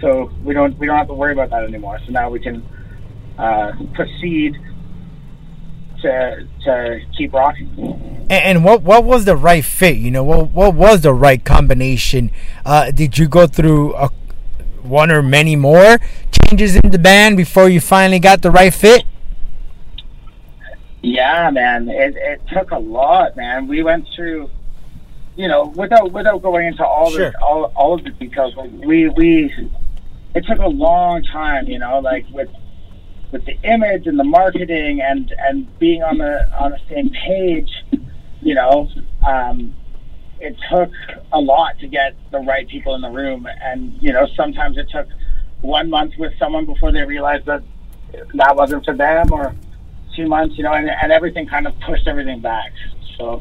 So 0.00 0.32
we 0.42 0.52
don't 0.52 0.76
we 0.80 0.86
don't 0.86 0.96
have 0.96 1.06
to 1.06 1.14
worry 1.14 1.32
about 1.32 1.50
that 1.50 1.62
anymore. 1.62 2.00
So 2.04 2.10
now 2.10 2.28
we 2.28 2.40
can 2.40 2.60
uh, 3.38 3.72
proceed 3.94 4.56
to 6.02 6.48
to 6.64 7.00
keep 7.16 7.32
rocking. 7.32 7.68
And, 8.28 8.32
and 8.32 8.64
what 8.64 8.82
what 8.82 9.04
was 9.04 9.26
the 9.26 9.36
right 9.36 9.64
fit? 9.64 9.96
You 9.96 10.10
know, 10.10 10.24
what 10.24 10.50
what 10.50 10.74
was 10.74 11.02
the 11.02 11.14
right 11.14 11.42
combination? 11.44 12.32
Uh, 12.64 12.90
did 12.90 13.16
you 13.16 13.28
go 13.28 13.46
through 13.46 13.94
a, 13.94 14.10
one 14.86 15.10
or 15.10 15.22
many 15.22 15.56
more 15.56 15.98
changes 16.48 16.76
in 16.76 16.90
the 16.90 16.98
band 16.98 17.36
before 17.36 17.68
you 17.68 17.80
finally 17.80 18.18
got 18.18 18.42
the 18.42 18.50
right 18.50 18.72
fit? 18.72 19.04
Yeah, 21.02 21.50
man. 21.50 21.88
It, 21.88 22.16
it 22.16 22.40
took 22.52 22.70
a 22.70 22.78
lot, 22.78 23.36
man. 23.36 23.68
We 23.68 23.82
went 23.82 24.08
through, 24.14 24.50
you 25.36 25.46
know, 25.48 25.66
without 25.66 26.10
without 26.12 26.42
going 26.42 26.66
into 26.66 26.84
all 26.84 27.10
Sure. 27.10 27.30
the 27.30 27.40
all, 27.42 27.72
all 27.76 27.94
of 27.94 28.04
the 28.04 28.10
details. 28.10 28.54
We 28.56 29.08
we 29.08 29.52
it 30.34 30.44
took 30.46 30.58
a 30.58 30.68
long 30.68 31.22
time, 31.22 31.68
you 31.68 31.78
know, 31.78 32.00
like 32.00 32.26
with 32.30 32.48
with 33.30 33.44
the 33.44 33.56
image 33.62 34.06
and 34.06 34.18
the 34.18 34.24
marketing 34.24 35.00
and 35.00 35.32
and 35.38 35.78
being 35.78 36.02
on 36.02 36.18
the 36.18 36.48
on 36.58 36.72
the 36.72 36.80
same 36.88 37.10
page, 37.10 37.70
you 38.40 38.54
know. 38.54 38.88
Um, 39.26 39.74
it 40.40 40.56
took 40.70 40.90
a 41.32 41.40
lot 41.40 41.78
to 41.80 41.88
get 41.88 42.14
the 42.30 42.38
right 42.40 42.68
people 42.68 42.94
in 42.94 43.00
the 43.00 43.10
room, 43.10 43.46
and 43.46 43.96
you 44.02 44.12
know, 44.12 44.26
sometimes 44.36 44.76
it 44.76 44.88
took 44.90 45.08
one 45.60 45.90
month 45.90 46.14
with 46.18 46.32
someone 46.38 46.66
before 46.66 46.92
they 46.92 47.02
realized 47.04 47.46
that 47.46 47.62
that 48.34 48.56
wasn't 48.56 48.84
for 48.84 48.94
them, 48.94 49.32
or 49.32 49.54
two 50.14 50.26
months, 50.26 50.56
you 50.56 50.64
know, 50.64 50.72
and, 50.72 50.88
and 50.88 51.12
everything 51.12 51.46
kind 51.46 51.66
of 51.66 51.78
pushed 51.80 52.06
everything 52.06 52.40
back. 52.40 52.72
So, 53.18 53.40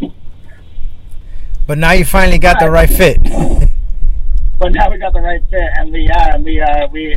But 1.67 1.77
now 1.77 1.91
you 1.91 2.05
finally 2.05 2.37
got 2.37 2.59
the 2.59 2.69
right 2.69 2.89
fit. 2.89 3.21
but 4.59 4.71
now 4.73 4.89
we 4.91 4.97
got 4.97 5.13
the 5.13 5.21
right 5.21 5.41
fit, 5.49 5.69
and 5.77 5.91
we 5.91 6.01
yeah, 6.01 6.35
and 6.35 6.43
we 6.43 6.61
uh, 6.61 6.87
we 6.91 7.15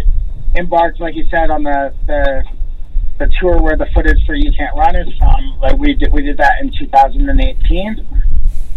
embarked, 0.56 1.00
like 1.00 1.14
you 1.14 1.26
said, 1.30 1.50
on 1.50 1.62
the 1.62 1.94
the 2.06 2.44
the 3.18 3.30
tour 3.40 3.60
where 3.60 3.76
the 3.76 3.86
footage 3.94 4.24
for 4.26 4.34
You 4.34 4.52
Can't 4.52 4.76
Run 4.76 4.96
is 4.96 5.12
from. 5.18 5.58
Like 5.60 5.76
we 5.76 5.94
did, 5.94 6.12
we 6.12 6.22
did 6.22 6.36
that 6.38 6.60
in 6.60 6.72
2018, 6.78 8.06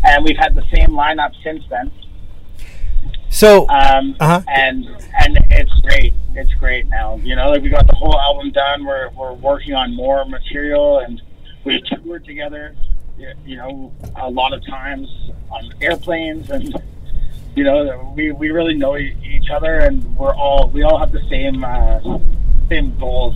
and 0.03 0.24
we've 0.24 0.38
had 0.38 0.55
the 0.55 0.63
same 0.74 0.89
lineup 0.89 1.31
since 1.43 1.63
then. 1.70 1.91
So 3.29 3.65
Um, 3.70 4.15
Uh-huh. 4.20 4.41
and 4.48 4.86
and 5.24 5.39
it's 5.50 5.74
great. 5.81 6.13
It's 6.36 6.53
great 6.55 6.88
now. 6.88 7.15
You 7.24 7.36
know, 7.36 7.50
like 7.50 7.62
we 7.63 7.70
got 7.70 7.88
the 7.88 7.96
whole 7.96 8.20
album 8.20 8.51
done. 8.51 8.86
We're 8.86 9.10
we're 9.12 9.34
working 9.34 9.74
on 9.74 9.96
more 9.96 10.25
material, 10.25 11.00
and 11.00 11.22
we 11.63 11.81
toured 11.81 12.25
together. 12.25 12.75
You 13.46 13.55
know, 13.58 13.91
a 14.15 14.29
lot 14.29 14.51
of 14.53 14.65
times 14.65 15.08
on 15.51 15.72
airplanes, 15.81 16.50
and 16.50 16.74
you 17.55 17.63
know, 17.63 18.12
we 18.15 18.31
we 18.31 18.50
really 18.51 18.74
know 18.75 18.98
each 18.98 19.50
other, 19.51 19.79
and 19.79 20.03
we're 20.17 20.34
all 20.36 20.70
we 20.70 20.84
all 20.84 20.98
have 20.98 21.12
the 21.12 21.22
same 21.29 21.63
uh, 21.63 22.00
same 22.70 22.98
goals 23.00 23.36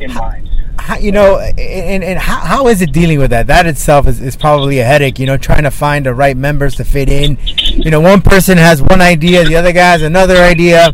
in 0.00 0.12
mind. 0.14 0.48
How, 0.82 0.96
you 0.98 1.12
know, 1.12 1.38
and, 1.38 2.02
and 2.02 2.18
how, 2.18 2.40
how 2.40 2.66
is 2.66 2.82
it 2.82 2.92
dealing 2.92 3.20
with 3.20 3.30
that? 3.30 3.46
That 3.46 3.66
itself 3.66 4.08
is, 4.08 4.20
is 4.20 4.34
probably 4.34 4.80
a 4.80 4.84
headache, 4.84 5.20
you 5.20 5.26
know, 5.26 5.36
trying 5.36 5.62
to 5.62 5.70
find 5.70 6.04
the 6.04 6.12
right 6.12 6.36
members 6.36 6.74
to 6.76 6.84
fit 6.84 7.08
in. 7.08 7.38
You 7.76 7.92
know, 7.92 8.00
one 8.00 8.20
person 8.20 8.58
has 8.58 8.82
one 8.82 9.00
idea, 9.00 9.44
the 9.44 9.54
other 9.54 9.72
guy 9.72 9.92
has 9.92 10.02
another 10.02 10.38
idea. 10.38 10.92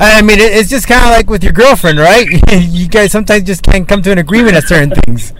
I 0.00 0.22
mean, 0.22 0.40
it, 0.40 0.52
it's 0.52 0.68
just 0.68 0.88
kind 0.88 1.04
of 1.04 1.10
like 1.10 1.30
with 1.30 1.44
your 1.44 1.52
girlfriend, 1.52 2.00
right? 2.00 2.26
you 2.52 2.88
guys 2.88 3.12
sometimes 3.12 3.44
just 3.44 3.62
can't 3.62 3.86
come 3.86 4.02
to 4.02 4.10
an 4.10 4.18
agreement 4.18 4.56
on 4.56 4.62
certain 4.62 4.90
things. 4.90 5.32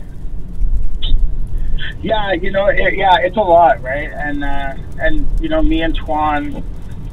Yeah, 2.02 2.32
you 2.34 2.52
know, 2.52 2.66
it, 2.66 2.94
yeah, 2.94 3.16
it's 3.18 3.36
a 3.36 3.40
lot, 3.40 3.82
right? 3.82 4.10
And 4.12 4.44
uh, 4.44 4.74
and 5.00 5.26
you 5.40 5.48
know, 5.48 5.62
me 5.62 5.82
and 5.82 5.96
Twan 5.98 6.62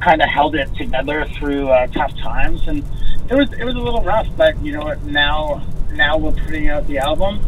kind 0.00 0.22
of 0.22 0.28
held 0.28 0.54
it 0.54 0.72
together 0.76 1.26
through 1.36 1.68
uh, 1.68 1.88
tough 1.88 2.16
times, 2.18 2.68
and 2.68 2.84
it 3.28 3.34
was 3.34 3.52
it 3.52 3.64
was 3.64 3.74
a 3.74 3.80
little 3.80 4.02
rough, 4.02 4.28
but 4.36 4.60
you 4.64 4.72
know? 4.72 4.94
Now 5.04 5.62
now 5.92 6.16
we're 6.16 6.32
putting 6.32 6.68
out 6.68 6.86
the 6.86 6.98
album, 6.98 7.40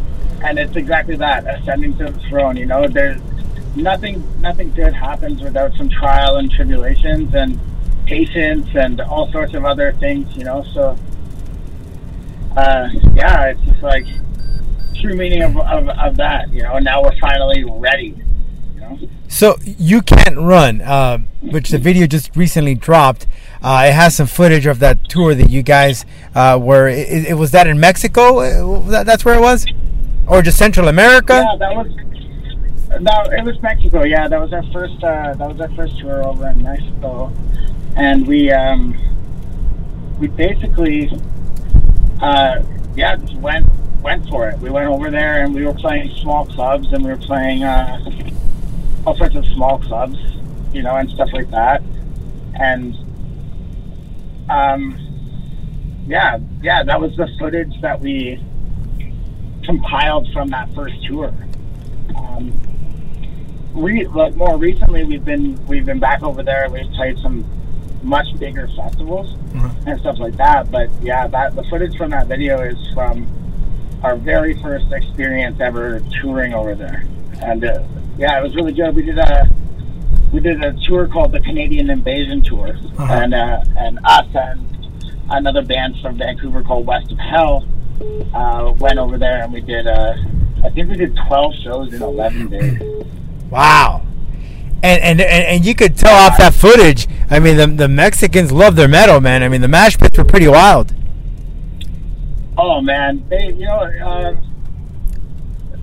and 0.43 0.59
it's 0.59 0.75
exactly 0.75 1.15
that, 1.17 1.45
ascending 1.47 1.97
to 1.97 2.05
the 2.05 2.19
throne. 2.29 2.57
You 2.57 2.65
know, 2.65 2.87
there's 2.87 3.21
nothing 3.75 4.23
nothing 4.41 4.71
good 4.71 4.93
happens 4.93 5.41
without 5.41 5.73
some 5.75 5.89
trial 5.89 6.37
and 6.37 6.51
tribulations 6.51 7.33
and 7.33 7.59
patience 8.05 8.67
and 8.75 9.01
all 9.01 9.31
sorts 9.31 9.53
of 9.53 9.65
other 9.65 9.93
things. 9.93 10.35
You 10.35 10.43
know, 10.43 10.63
so 10.73 10.97
uh, 12.55 12.89
yeah, 13.15 13.45
it's 13.45 13.61
just 13.61 13.81
like 13.81 14.05
true 15.03 15.15
meaning 15.15 15.43
of, 15.43 15.57
of, 15.57 15.89
of 15.89 16.17
that, 16.17 16.51
you 16.53 16.61
know, 16.61 16.77
now 16.79 17.03
we're 17.03 17.17
finally 17.19 17.63
ready. 17.65 18.15
So 19.33 19.57
you 19.65 20.03
can't 20.03 20.37
run, 20.37 20.81
uh, 20.81 21.17
which 21.41 21.69
the 21.69 21.79
video 21.79 22.05
just 22.05 22.35
recently 22.35 22.75
dropped. 22.75 23.25
Uh, 23.63 23.85
it 23.89 23.93
has 23.93 24.15
some 24.15 24.27
footage 24.27 24.67
of 24.67 24.77
that 24.79 25.09
tour 25.09 25.33
that 25.33 25.49
you 25.49 25.63
guys 25.63 26.05
uh, 26.35 26.59
were. 26.61 26.87
It, 26.87 27.25
it 27.29 27.33
was 27.33 27.49
that 27.51 27.65
in 27.65 27.79
Mexico. 27.79 28.39
Uh, 28.41 28.79
that- 28.91 29.07
That's 29.07 29.25
where 29.25 29.33
it 29.35 29.41
was, 29.41 29.65
or 30.27 30.43
just 30.43 30.59
Central 30.59 30.87
America. 30.87 31.33
Yeah, 31.33 31.55
that 31.57 31.75
was 31.75 31.87
that 33.01 33.33
it 33.33 33.43
was 33.43 33.59
Mexico, 33.63 34.03
yeah, 34.03 34.27
that 34.27 34.39
was 34.39 34.53
our 34.53 34.61
first 34.71 35.03
uh, 35.03 35.33
that 35.33 35.49
was 35.49 35.59
our 35.59 35.69
first 35.75 35.97
tour 35.97 36.23
over 36.23 36.47
in 36.49 36.61
Mexico. 36.61 37.33
And 37.95 38.27
we 38.27 38.51
um 38.51 38.95
we 40.19 40.27
basically 40.27 41.09
uh 42.21 42.61
yeah, 42.95 43.15
just 43.15 43.33
went 43.37 43.65
went 44.03 44.29
for 44.29 44.47
it. 44.49 44.59
We 44.59 44.69
went 44.69 44.89
over 44.89 45.09
there 45.09 45.43
and 45.43 45.55
we 45.55 45.65
were 45.65 45.73
playing 45.73 46.11
small 46.21 46.45
clubs 46.45 46.93
and 46.93 47.03
we 47.03 47.09
were 47.09 47.17
playing 47.17 47.63
all 49.05 49.15
sorts 49.15 49.35
of 49.35 49.45
small 49.47 49.79
clubs, 49.79 50.17
you 50.73 50.81
know, 50.81 50.95
and 50.95 51.09
stuff 51.09 51.29
like 51.33 51.49
that. 51.51 51.81
And 52.55 52.95
um 54.49 54.99
yeah, 56.07 56.39
yeah, 56.61 56.83
that 56.83 56.99
was 56.99 57.15
the 57.15 57.27
footage 57.39 57.79
that 57.81 57.99
we 57.99 58.43
compiled 59.63 60.27
from 60.33 60.49
that 60.49 60.73
first 60.73 60.95
tour. 61.05 61.33
Um, 62.15 62.51
re- 63.73 64.07
like 64.07 64.35
more 64.35 64.57
recently, 64.57 65.03
we've 65.05 65.23
been 65.23 65.65
we've 65.65 65.85
been 65.85 65.99
back 65.99 66.21
over 66.23 66.43
there. 66.43 66.69
We've 66.69 66.91
played 66.91 67.17
some 67.19 67.45
much 68.03 68.37
bigger 68.37 68.67
festivals 68.75 69.33
and 69.87 69.99
stuff 70.01 70.19
like 70.19 70.35
that. 70.35 70.69
But 70.71 70.89
yeah, 71.01 71.27
that 71.27 71.55
the 71.55 71.63
footage 71.63 71.95
from 71.97 72.11
that 72.11 72.27
video 72.27 72.61
is 72.61 72.77
from 72.93 73.27
our 74.03 74.17
very 74.17 74.61
first 74.61 74.91
experience 74.91 75.59
ever 75.61 76.01
touring 76.21 76.53
over 76.53 76.75
there, 76.75 77.05
and 77.41 77.63
uh, 77.63 77.81
yeah, 78.17 78.39
it 78.39 78.43
was 78.43 78.55
really 78.55 78.73
good. 78.73 78.95
We 78.95 79.03
did 79.03 79.17
a 79.17 79.49
we 80.31 80.39
did 80.39 80.63
a 80.63 80.73
tour 80.87 81.07
called 81.07 81.31
the 81.31 81.39
Canadian 81.41 81.89
Invasion 81.89 82.41
Tour, 82.41 82.77
and 82.99 83.33
uh, 83.33 83.63
and 83.77 83.99
us 84.03 84.27
and 84.33 84.73
another 85.29 85.63
band 85.63 85.95
from 86.01 86.17
Vancouver 86.17 86.63
called 86.63 86.85
West 86.85 87.11
of 87.11 87.17
Hell 87.17 87.65
uh, 88.33 88.73
went 88.77 88.99
over 88.99 89.17
there 89.17 89.43
and 89.43 89.53
we 89.53 89.61
did 89.61 89.87
uh, 89.87 90.13
I 90.63 90.69
think 90.69 90.89
we 90.89 90.95
did 90.95 91.17
12 91.27 91.53
shows 91.63 91.93
in 91.93 92.01
11 92.01 92.49
days. 92.49 93.05
Wow. 93.49 94.07
And, 94.81 94.99
and 95.03 95.21
and 95.21 95.45
and 95.45 95.65
you 95.65 95.75
could 95.75 95.95
tell 95.95 96.15
off 96.15 96.39
that 96.39 96.55
footage. 96.55 97.07
I 97.29 97.37
mean, 97.37 97.55
the 97.55 97.67
the 97.67 97.87
Mexicans 97.87 98.51
love 98.51 98.75
their 98.75 98.87
metal, 98.87 99.21
man. 99.21 99.43
I 99.43 99.47
mean, 99.47 99.61
the 99.61 99.67
mosh 99.67 99.95
pits 99.95 100.17
were 100.17 100.23
pretty 100.23 100.47
wild. 100.47 100.91
Oh 102.57 102.81
man, 102.81 103.23
they 103.29 103.53
you 103.53 103.67
know 103.67 103.77
uh, 103.77 104.35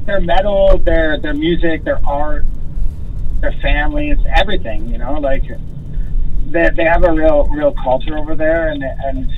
their 0.07 0.21
metal, 0.21 0.79
their 0.79 1.19
their 1.19 1.35
music, 1.35 1.85
their 1.85 2.01
art, 2.07 2.45
their 3.41 3.53
families, 3.63 4.19
everything. 4.35 4.89
You 4.89 4.99
know, 4.99 5.15
like 5.15 5.45
they 6.47 6.71
they 6.71 6.85
have 6.85 7.05
a 7.05 7.13
real 7.13 7.47
real 7.47 7.73
culture 7.75 8.17
over 8.19 8.35
there, 8.35 8.69
and 8.69 8.83
and 8.83 9.31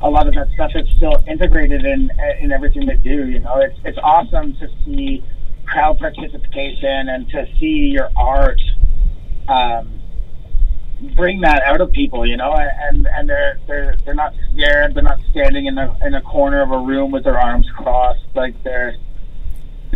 a 0.00 0.10
lot 0.10 0.26
of 0.26 0.34
that 0.34 0.48
stuff 0.54 0.72
is 0.74 0.88
still 0.96 1.22
integrated 1.26 1.84
in 1.84 2.10
in 2.40 2.52
everything 2.52 2.86
they 2.86 2.96
do. 2.96 3.28
You 3.28 3.40
know, 3.40 3.56
it's 3.60 3.78
it's 3.84 3.98
awesome 4.02 4.54
to 4.56 4.68
see 4.84 5.24
crowd 5.66 5.98
participation 5.98 7.08
and 7.08 7.28
to 7.30 7.46
see 7.58 7.90
your 7.92 8.10
art. 8.16 8.60
Um, 9.48 10.00
bring 11.16 11.40
that 11.40 11.62
out 11.62 11.80
of 11.80 11.90
people, 11.92 12.26
you 12.26 12.36
know, 12.36 12.52
and 12.52 13.06
and 13.06 13.28
they're 13.28 13.58
they're 13.66 13.96
they're 14.04 14.14
not 14.14 14.34
scared. 14.52 14.94
They're 14.94 15.02
not 15.02 15.20
standing 15.30 15.66
in 15.66 15.78
a 15.78 15.96
in 16.04 16.14
a 16.14 16.22
corner 16.22 16.62
of 16.62 16.70
a 16.70 16.78
room 16.78 17.10
with 17.10 17.24
their 17.24 17.38
arms 17.38 17.68
crossed. 17.76 18.24
Like 18.34 18.60
they're 18.62 18.96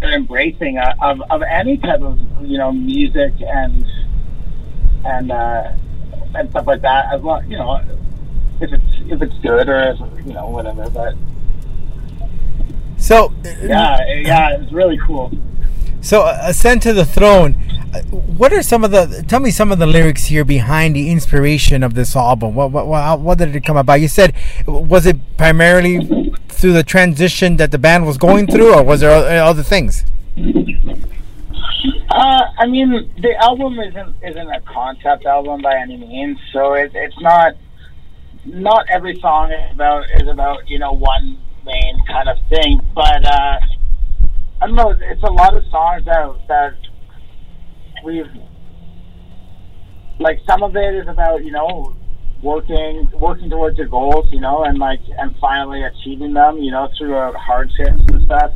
they're 0.00 0.14
embracing 0.14 0.78
uh, 0.78 0.94
of 1.00 1.20
of 1.30 1.42
any 1.42 1.76
type 1.78 2.02
of 2.02 2.18
you 2.42 2.58
know 2.58 2.72
music 2.72 3.32
and 3.40 3.84
and 5.04 5.32
uh, 5.32 5.72
and 6.34 6.50
stuff 6.50 6.66
like 6.66 6.82
that. 6.82 7.12
As 7.12 7.22
well, 7.22 7.42
you 7.44 7.56
know, 7.56 7.80
if 8.60 8.72
it's 8.72 8.84
if 9.08 9.22
it's 9.22 9.38
good 9.38 9.68
or 9.68 9.80
if, 9.80 10.26
you 10.26 10.32
know 10.32 10.48
whatever. 10.48 10.88
But 10.90 11.14
So 12.98 13.32
yeah, 13.62 13.98
yeah, 14.20 14.58
it's 14.60 14.72
really 14.72 14.98
cool. 15.06 15.32
So, 16.02 16.22
uh, 16.22 16.38
ascend 16.42 16.82
to 16.82 16.92
the 16.92 17.04
throne. 17.04 17.56
Uh, 17.92 18.00
What 18.12 18.52
are 18.52 18.62
some 18.62 18.84
of 18.84 18.90
the? 18.90 19.24
Tell 19.26 19.40
me 19.40 19.50
some 19.50 19.72
of 19.72 19.78
the 19.78 19.86
lyrics 19.86 20.26
here 20.26 20.44
behind 20.44 20.94
the 20.94 21.10
inspiration 21.10 21.82
of 21.82 21.94
this 21.94 22.14
album. 22.14 22.54
What 22.54 22.70
what 22.70 22.86
what, 22.86 23.20
what 23.20 23.38
did 23.38 23.56
it 23.56 23.64
come 23.64 23.76
about? 23.76 24.00
You 24.00 24.08
said 24.08 24.34
was 24.66 25.06
it 25.06 25.16
primarily 25.36 26.25
through 26.56 26.72
the 26.72 26.82
transition 26.82 27.56
that 27.56 27.70
the 27.70 27.78
band 27.78 28.06
was 28.06 28.16
going 28.16 28.46
through, 28.46 28.74
or 28.74 28.82
was 28.82 29.00
there 29.00 29.42
other 29.42 29.62
things? 29.62 30.04
Uh, 32.10 32.42
I 32.58 32.66
mean, 32.66 33.10
the 33.20 33.34
album 33.42 33.78
isn't 33.78 34.16
isn't 34.22 34.48
a 34.48 34.60
concept 34.62 35.26
album 35.26 35.60
by 35.60 35.76
any 35.76 35.98
means, 35.98 36.38
so 36.52 36.72
it, 36.72 36.92
it's 36.94 37.20
not 37.20 37.54
not 38.46 38.86
every 38.90 39.20
song 39.20 39.52
is 39.52 39.72
about 39.72 40.04
is 40.14 40.28
about 40.28 40.68
you 40.68 40.78
know 40.78 40.92
one 40.92 41.38
main 41.64 41.98
kind 42.06 42.28
of 42.28 42.38
thing. 42.48 42.80
But 42.94 43.24
uh, 43.26 43.60
I 44.62 44.66
don't 44.66 44.76
know. 44.76 44.94
It's 44.98 45.22
a 45.22 45.32
lot 45.32 45.54
of 45.56 45.64
songs 45.70 46.04
that 46.06 46.34
that 46.48 46.74
we've 48.02 48.30
like. 50.18 50.40
Some 50.48 50.62
of 50.62 50.74
it 50.74 50.94
is 50.94 51.08
about 51.08 51.44
you 51.44 51.50
know 51.50 51.94
working 52.46 53.10
working 53.14 53.50
towards 53.50 53.76
your 53.76 53.88
goals, 53.88 54.26
you 54.30 54.40
know, 54.40 54.62
and 54.64 54.78
like 54.78 55.00
and 55.18 55.36
finally 55.38 55.82
achieving 55.82 56.32
them, 56.32 56.58
you 56.58 56.70
know, 56.70 56.88
through 56.96 57.16
uh, 57.16 57.32
hardships 57.32 58.00
and 58.08 58.24
stuff 58.24 58.52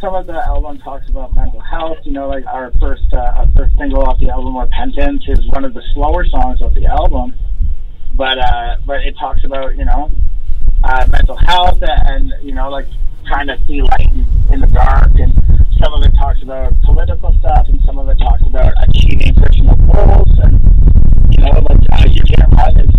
some 0.00 0.16
of 0.16 0.26
the 0.26 0.34
album 0.34 0.76
talks 0.78 1.08
about 1.08 1.32
mental 1.32 1.60
health. 1.60 1.98
You 2.02 2.10
know, 2.10 2.28
like 2.28 2.44
our 2.46 2.72
first 2.80 3.04
uh, 3.12 3.38
our 3.38 3.46
first 3.56 3.78
single 3.78 4.02
off 4.02 4.18
the 4.18 4.30
album, 4.30 4.56
"Repentance," 4.56 5.22
is 5.28 5.46
one 5.50 5.64
of 5.64 5.74
the 5.74 5.82
slower 5.94 6.26
songs 6.26 6.60
of 6.60 6.74
the 6.74 6.86
album, 6.86 7.34
but 8.14 8.36
uh, 8.36 8.76
but 8.84 9.00
it 9.06 9.16
talks 9.16 9.44
about 9.44 9.76
you 9.76 9.84
know 9.84 10.10
uh, 10.82 11.06
mental 11.12 11.36
health 11.36 11.78
and 11.82 12.34
you 12.42 12.52
know 12.52 12.68
like 12.68 12.88
trying 13.26 13.46
to 13.46 13.56
see 13.68 13.80
light 13.80 14.10
in, 14.10 14.26
in 14.52 14.60
the 14.60 14.66
dark, 14.66 15.14
and 15.20 15.32
some 15.80 15.94
of 15.94 16.02
it 16.02 16.12
talks 16.18 16.42
about 16.42 16.74
political 16.82 17.32
stuff, 17.38 17.68
and 17.68 17.80
some 17.86 17.96
of 17.96 18.08
it 18.08 18.18
talks 18.18 18.42
about 18.42 18.72
achieving 18.88 19.32
personal 19.36 19.76
goals, 19.86 20.36
and 20.42 20.58
you 21.30 21.44
know 21.44 21.62
like 21.70 21.80
uh, 21.92 22.08
you 22.10 22.22
can't 22.22 22.52
run 22.58 22.76
is 22.80 22.90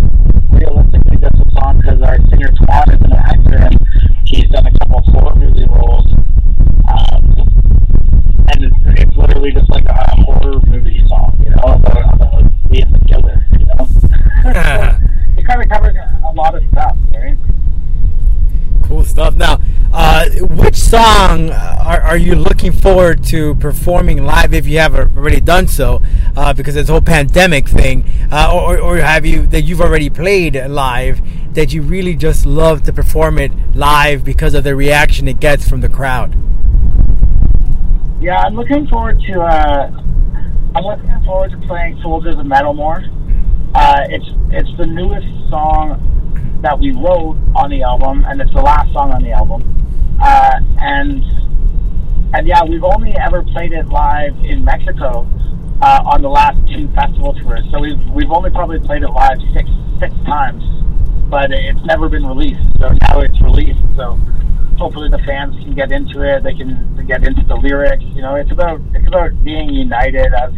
realistically 0.50 1.16
just 1.18 1.34
a 1.34 1.50
song 1.52 1.80
because 1.80 2.00
our 2.00 2.16
singer 2.30 2.48
Twan 2.48 2.94
is 2.94 3.02
an 3.02 3.12
actor 3.12 3.56
and 3.56 3.76
he's 4.24 4.48
done 4.50 4.66
a 4.66 4.78
couple 4.78 4.98
of 4.98 5.04
horror 5.06 5.36
movie 5.36 5.66
roles. 5.66 6.06
Um, 6.88 7.24
and 8.52 8.64
it's, 8.64 8.76
it's 9.00 9.16
literally 9.16 9.52
just 9.52 9.68
like 9.70 9.84
a 9.86 10.16
horror 10.22 10.60
movie 10.66 11.04
song, 11.08 11.40
you 11.44 11.50
know, 11.50 11.62
about, 11.62 12.14
about 12.14 12.70
being 12.70 12.90
the 12.90 12.98
killer, 13.08 13.44
you 13.58 13.66
know. 13.66 13.88
it 15.36 15.46
kind 15.46 15.62
of 15.62 15.68
covers 15.68 15.96
a 15.96 16.32
lot 16.32 16.54
of 16.54 16.62
stuff, 16.72 16.96
right? 17.14 17.36
Cool 18.84 19.04
stuff. 19.04 19.34
Now, 19.36 19.60
uh, 19.92 20.28
which 20.50 20.76
song 20.94 21.50
are, 21.50 22.00
are 22.02 22.16
you 22.16 22.36
looking 22.36 22.70
forward 22.70 23.24
to 23.24 23.56
performing 23.56 24.24
live 24.24 24.54
if 24.54 24.64
you 24.64 24.78
haven't 24.78 25.16
already 25.16 25.40
done 25.40 25.66
so? 25.66 26.00
Uh, 26.36 26.52
because 26.52 26.74
this 26.74 26.88
whole 26.88 27.00
pandemic 27.00 27.66
thing, 27.68 28.04
uh, 28.30 28.52
or, 28.54 28.78
or 28.78 28.98
have 28.98 29.26
you 29.26 29.44
that 29.48 29.62
you've 29.62 29.80
already 29.80 30.08
played 30.08 30.54
live 30.54 31.20
that 31.54 31.72
you 31.72 31.82
really 31.82 32.14
just 32.14 32.46
love 32.46 32.82
to 32.84 32.92
perform 32.92 33.38
it 33.38 33.50
live 33.74 34.24
because 34.24 34.54
of 34.54 34.62
the 34.62 34.76
reaction 34.76 35.26
it 35.26 35.40
gets 35.40 35.68
from 35.68 35.80
the 35.80 35.88
crowd? 35.88 36.36
Yeah, 38.20 38.38
I'm 38.38 38.54
looking 38.54 38.86
forward 38.86 39.20
to. 39.22 39.40
Uh, 39.40 39.90
I'm 40.76 40.84
looking 40.84 41.24
forward 41.24 41.50
to 41.50 41.58
playing 41.66 42.00
"Soldiers 42.02 42.36
of 42.36 42.46
Metal" 42.46 42.72
more. 42.72 43.02
Uh, 43.74 44.06
it's 44.10 44.28
it's 44.50 44.70
the 44.78 44.86
newest 44.86 45.26
song 45.50 46.13
that 46.64 46.78
we 46.78 46.92
wrote 46.92 47.36
on 47.54 47.68
the 47.70 47.82
album, 47.82 48.24
and 48.26 48.40
it's 48.40 48.52
the 48.52 48.62
last 48.62 48.90
song 48.92 49.12
on 49.12 49.22
the 49.22 49.32
album. 49.32 49.62
Uh, 50.20 50.60
and 50.80 51.22
and 52.34 52.48
yeah, 52.48 52.64
we've 52.64 52.82
only 52.82 53.14
ever 53.18 53.42
played 53.42 53.72
it 53.72 53.86
live 53.88 54.34
in 54.44 54.64
Mexico 54.64 55.28
uh, 55.82 56.02
on 56.06 56.22
the 56.22 56.28
last 56.28 56.58
two 56.66 56.88
festival 56.88 57.34
tours. 57.34 57.64
So 57.70 57.80
we've 57.80 58.02
we've 58.08 58.30
only 58.30 58.50
probably 58.50 58.80
played 58.80 59.02
it 59.02 59.08
live 59.08 59.38
six 59.52 59.68
six 60.00 60.14
times, 60.24 60.64
but 61.28 61.52
it's 61.52 61.84
never 61.84 62.08
been 62.08 62.26
released. 62.26 62.64
So 62.80 62.88
now 62.88 63.20
it's 63.20 63.40
released. 63.42 63.84
So 63.94 64.16
hopefully 64.78 65.10
the 65.10 65.20
fans 65.20 65.54
can 65.62 65.74
get 65.74 65.92
into 65.92 66.22
it. 66.22 66.42
They 66.42 66.54
can 66.54 66.96
get 67.06 67.26
into 67.26 67.44
the 67.44 67.56
lyrics. 67.56 68.04
You 68.16 68.22
know, 68.22 68.36
it's 68.36 68.50
about 68.50 68.80
it's 68.94 69.06
about 69.06 69.30
being 69.44 69.68
united 69.68 70.32
as 70.32 70.52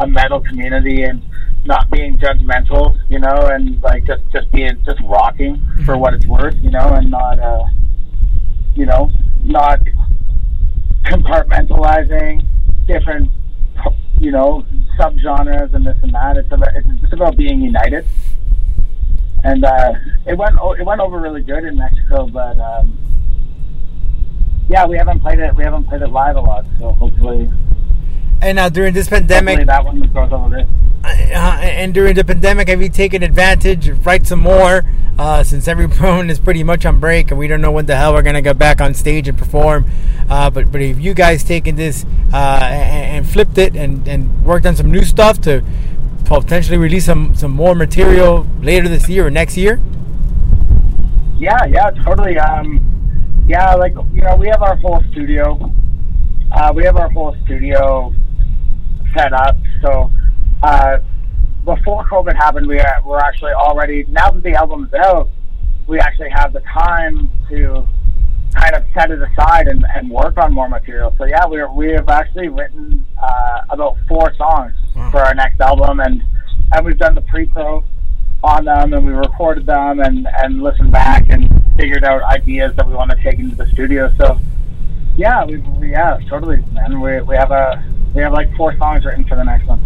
a 0.00 0.06
metal 0.06 0.40
community 0.40 1.04
and 1.04 1.22
not 1.66 1.90
being 1.90 2.18
judgmental. 2.18 2.98
You 3.08 3.18
know, 3.18 3.48
and 3.52 3.82
like 3.82 4.04
just 4.06 4.22
just 4.32 4.50
being 4.52 4.82
just 4.84 5.00
rocking 5.02 5.62
for 5.84 5.96
what 5.96 6.14
it's 6.14 6.26
worth. 6.26 6.56
You 6.62 6.70
know, 6.70 6.88
and 6.94 7.10
not 7.10 7.38
uh, 7.38 7.64
you 8.74 8.86
know 8.86 9.10
not 9.42 9.80
compartmentalizing 11.04 12.44
different 12.86 13.30
you 14.20 14.30
know 14.30 14.64
subgenres 14.98 15.72
and 15.74 15.86
this 15.86 15.96
and 16.02 16.14
that. 16.14 16.36
It's 16.36 16.50
about 16.50 16.74
it's 16.74 17.00
just 17.00 17.12
about 17.12 17.36
being 17.36 17.60
united. 17.60 18.06
And 19.44 19.64
uh, 19.64 19.92
it 20.26 20.36
went 20.36 20.56
it 20.78 20.84
went 20.84 21.00
over 21.00 21.20
really 21.20 21.42
good 21.42 21.64
in 21.64 21.76
Mexico, 21.76 22.26
but 22.26 22.58
um, 22.58 22.98
yeah, 24.68 24.86
we 24.86 24.96
haven't 24.96 25.20
played 25.20 25.38
it. 25.38 25.54
We 25.54 25.62
haven't 25.62 25.84
played 25.84 26.02
it 26.02 26.08
live 26.08 26.36
a 26.36 26.40
lot, 26.40 26.66
so 26.78 26.92
hopefully, 26.92 27.48
And 28.40 28.56
now 28.56 28.68
during 28.68 28.94
this 28.94 29.08
hopefully 29.08 29.20
pandemic, 29.20 29.66
that 29.66 29.84
one 29.84 30.00
goes 30.00 30.32
over 30.32 30.48
good. 30.48 30.68
uh, 31.04 31.08
and 31.08 31.94
during 31.94 32.14
the 32.14 32.24
pandemic, 32.24 32.68
have 32.68 32.82
you 32.82 32.88
taken 32.88 33.22
advantage 33.22 33.88
of 33.88 34.04
write 34.04 34.26
some 34.26 34.40
more? 34.40 34.82
Uh, 35.18 35.42
since 35.42 35.66
everyone 35.66 36.28
is 36.30 36.38
pretty 36.38 36.62
much 36.62 36.84
on 36.84 37.00
break 37.00 37.30
and 37.30 37.38
we 37.38 37.46
don't 37.46 37.62
know 37.62 37.70
when 37.70 37.86
the 37.86 37.96
hell 37.96 38.12
we're 38.12 38.20
gonna 38.20 38.42
get 38.42 38.58
back 38.58 38.82
on 38.82 38.92
stage 38.92 39.26
and 39.28 39.38
perform. 39.38 39.86
Uh, 40.28 40.50
but 40.50 40.70
but 40.70 40.82
if 40.82 41.00
you 41.00 41.14
guys 41.14 41.42
taken 41.42 41.74
this 41.76 42.04
uh, 42.34 42.60
and, 42.62 43.16
and 43.16 43.28
flipped 43.28 43.56
it 43.56 43.74
and, 43.74 44.06
and 44.06 44.44
worked 44.44 44.66
on 44.66 44.76
some 44.76 44.90
new 44.90 45.02
stuff 45.04 45.40
to 45.40 45.64
potentially 46.26 46.76
release 46.76 47.06
some 47.06 47.34
some 47.34 47.50
more 47.50 47.74
material 47.74 48.46
later 48.60 48.88
this 48.88 49.08
year 49.08 49.26
or 49.26 49.30
next 49.30 49.56
year. 49.56 49.80
Yeah, 51.38 51.64
yeah, 51.66 51.90
totally. 52.04 52.38
Um, 52.38 53.44
yeah, 53.48 53.74
like 53.74 53.94
you 54.12 54.20
know, 54.20 54.36
we 54.36 54.48
have 54.48 54.62
our 54.62 54.76
whole 54.76 55.02
studio. 55.12 55.72
Uh, 56.52 56.72
we 56.74 56.84
have 56.84 56.96
our 56.96 57.08
whole 57.10 57.34
studio 57.44 58.14
set 59.16 59.32
up. 59.32 59.56
So 59.82 60.10
uh, 60.62 60.98
before 61.64 62.04
COVID 62.04 62.34
happened, 62.34 62.66
we 62.66 62.78
are, 62.78 63.02
we're 63.04 63.18
actually 63.18 63.52
already 63.52 64.04
now 64.08 64.30
that 64.30 64.42
the 64.42 64.54
album's 64.54 64.92
out, 64.94 65.28
we 65.86 65.98
actually 65.98 66.30
have 66.30 66.52
the 66.52 66.60
time 66.60 67.30
to 67.48 67.86
kind 68.54 68.74
of 68.74 68.84
set 68.94 69.10
it 69.10 69.20
aside 69.20 69.68
and, 69.68 69.84
and 69.94 70.10
work 70.10 70.38
on 70.38 70.52
more 70.52 70.68
material. 70.68 71.14
So 71.18 71.24
yeah, 71.24 71.46
we 71.46 71.62
we 71.64 71.92
have 71.92 72.08
actually 72.08 72.48
written 72.48 73.06
uh, 73.20 73.60
about 73.70 73.96
four 74.08 74.34
songs 74.36 74.72
for 75.10 75.20
our 75.20 75.34
next 75.34 75.60
album, 75.60 76.00
and 76.00 76.22
and 76.72 76.84
we've 76.84 76.98
done 76.98 77.14
the 77.14 77.22
pre-pro 77.22 77.84
on 78.42 78.64
them, 78.64 78.92
and 78.92 79.04
we 79.06 79.12
recorded 79.12 79.66
them, 79.66 80.00
and 80.00 80.28
and 80.42 80.62
listened 80.62 80.92
back 80.92 81.28
and 81.28 81.62
figured 81.76 82.04
out 82.04 82.22
ideas 82.22 82.74
that 82.76 82.86
we 82.86 82.94
want 82.94 83.10
to 83.10 83.22
take 83.22 83.38
into 83.38 83.56
the 83.56 83.66
studio. 83.66 84.10
So 84.18 84.40
yeah, 85.16 85.44
we, 85.44 85.58
we 85.58 85.90
yeah 85.90 86.18
totally, 86.28 86.62
man. 86.72 87.00
We 87.00 87.20
we 87.20 87.36
have 87.36 87.50
a 87.50 87.82
we 88.16 88.22
have 88.22 88.32
like 88.32 88.52
four 88.56 88.74
songs 88.78 89.04
written 89.04 89.24
for 89.24 89.36
the 89.36 89.44
next 89.44 89.66
one. 89.66 89.78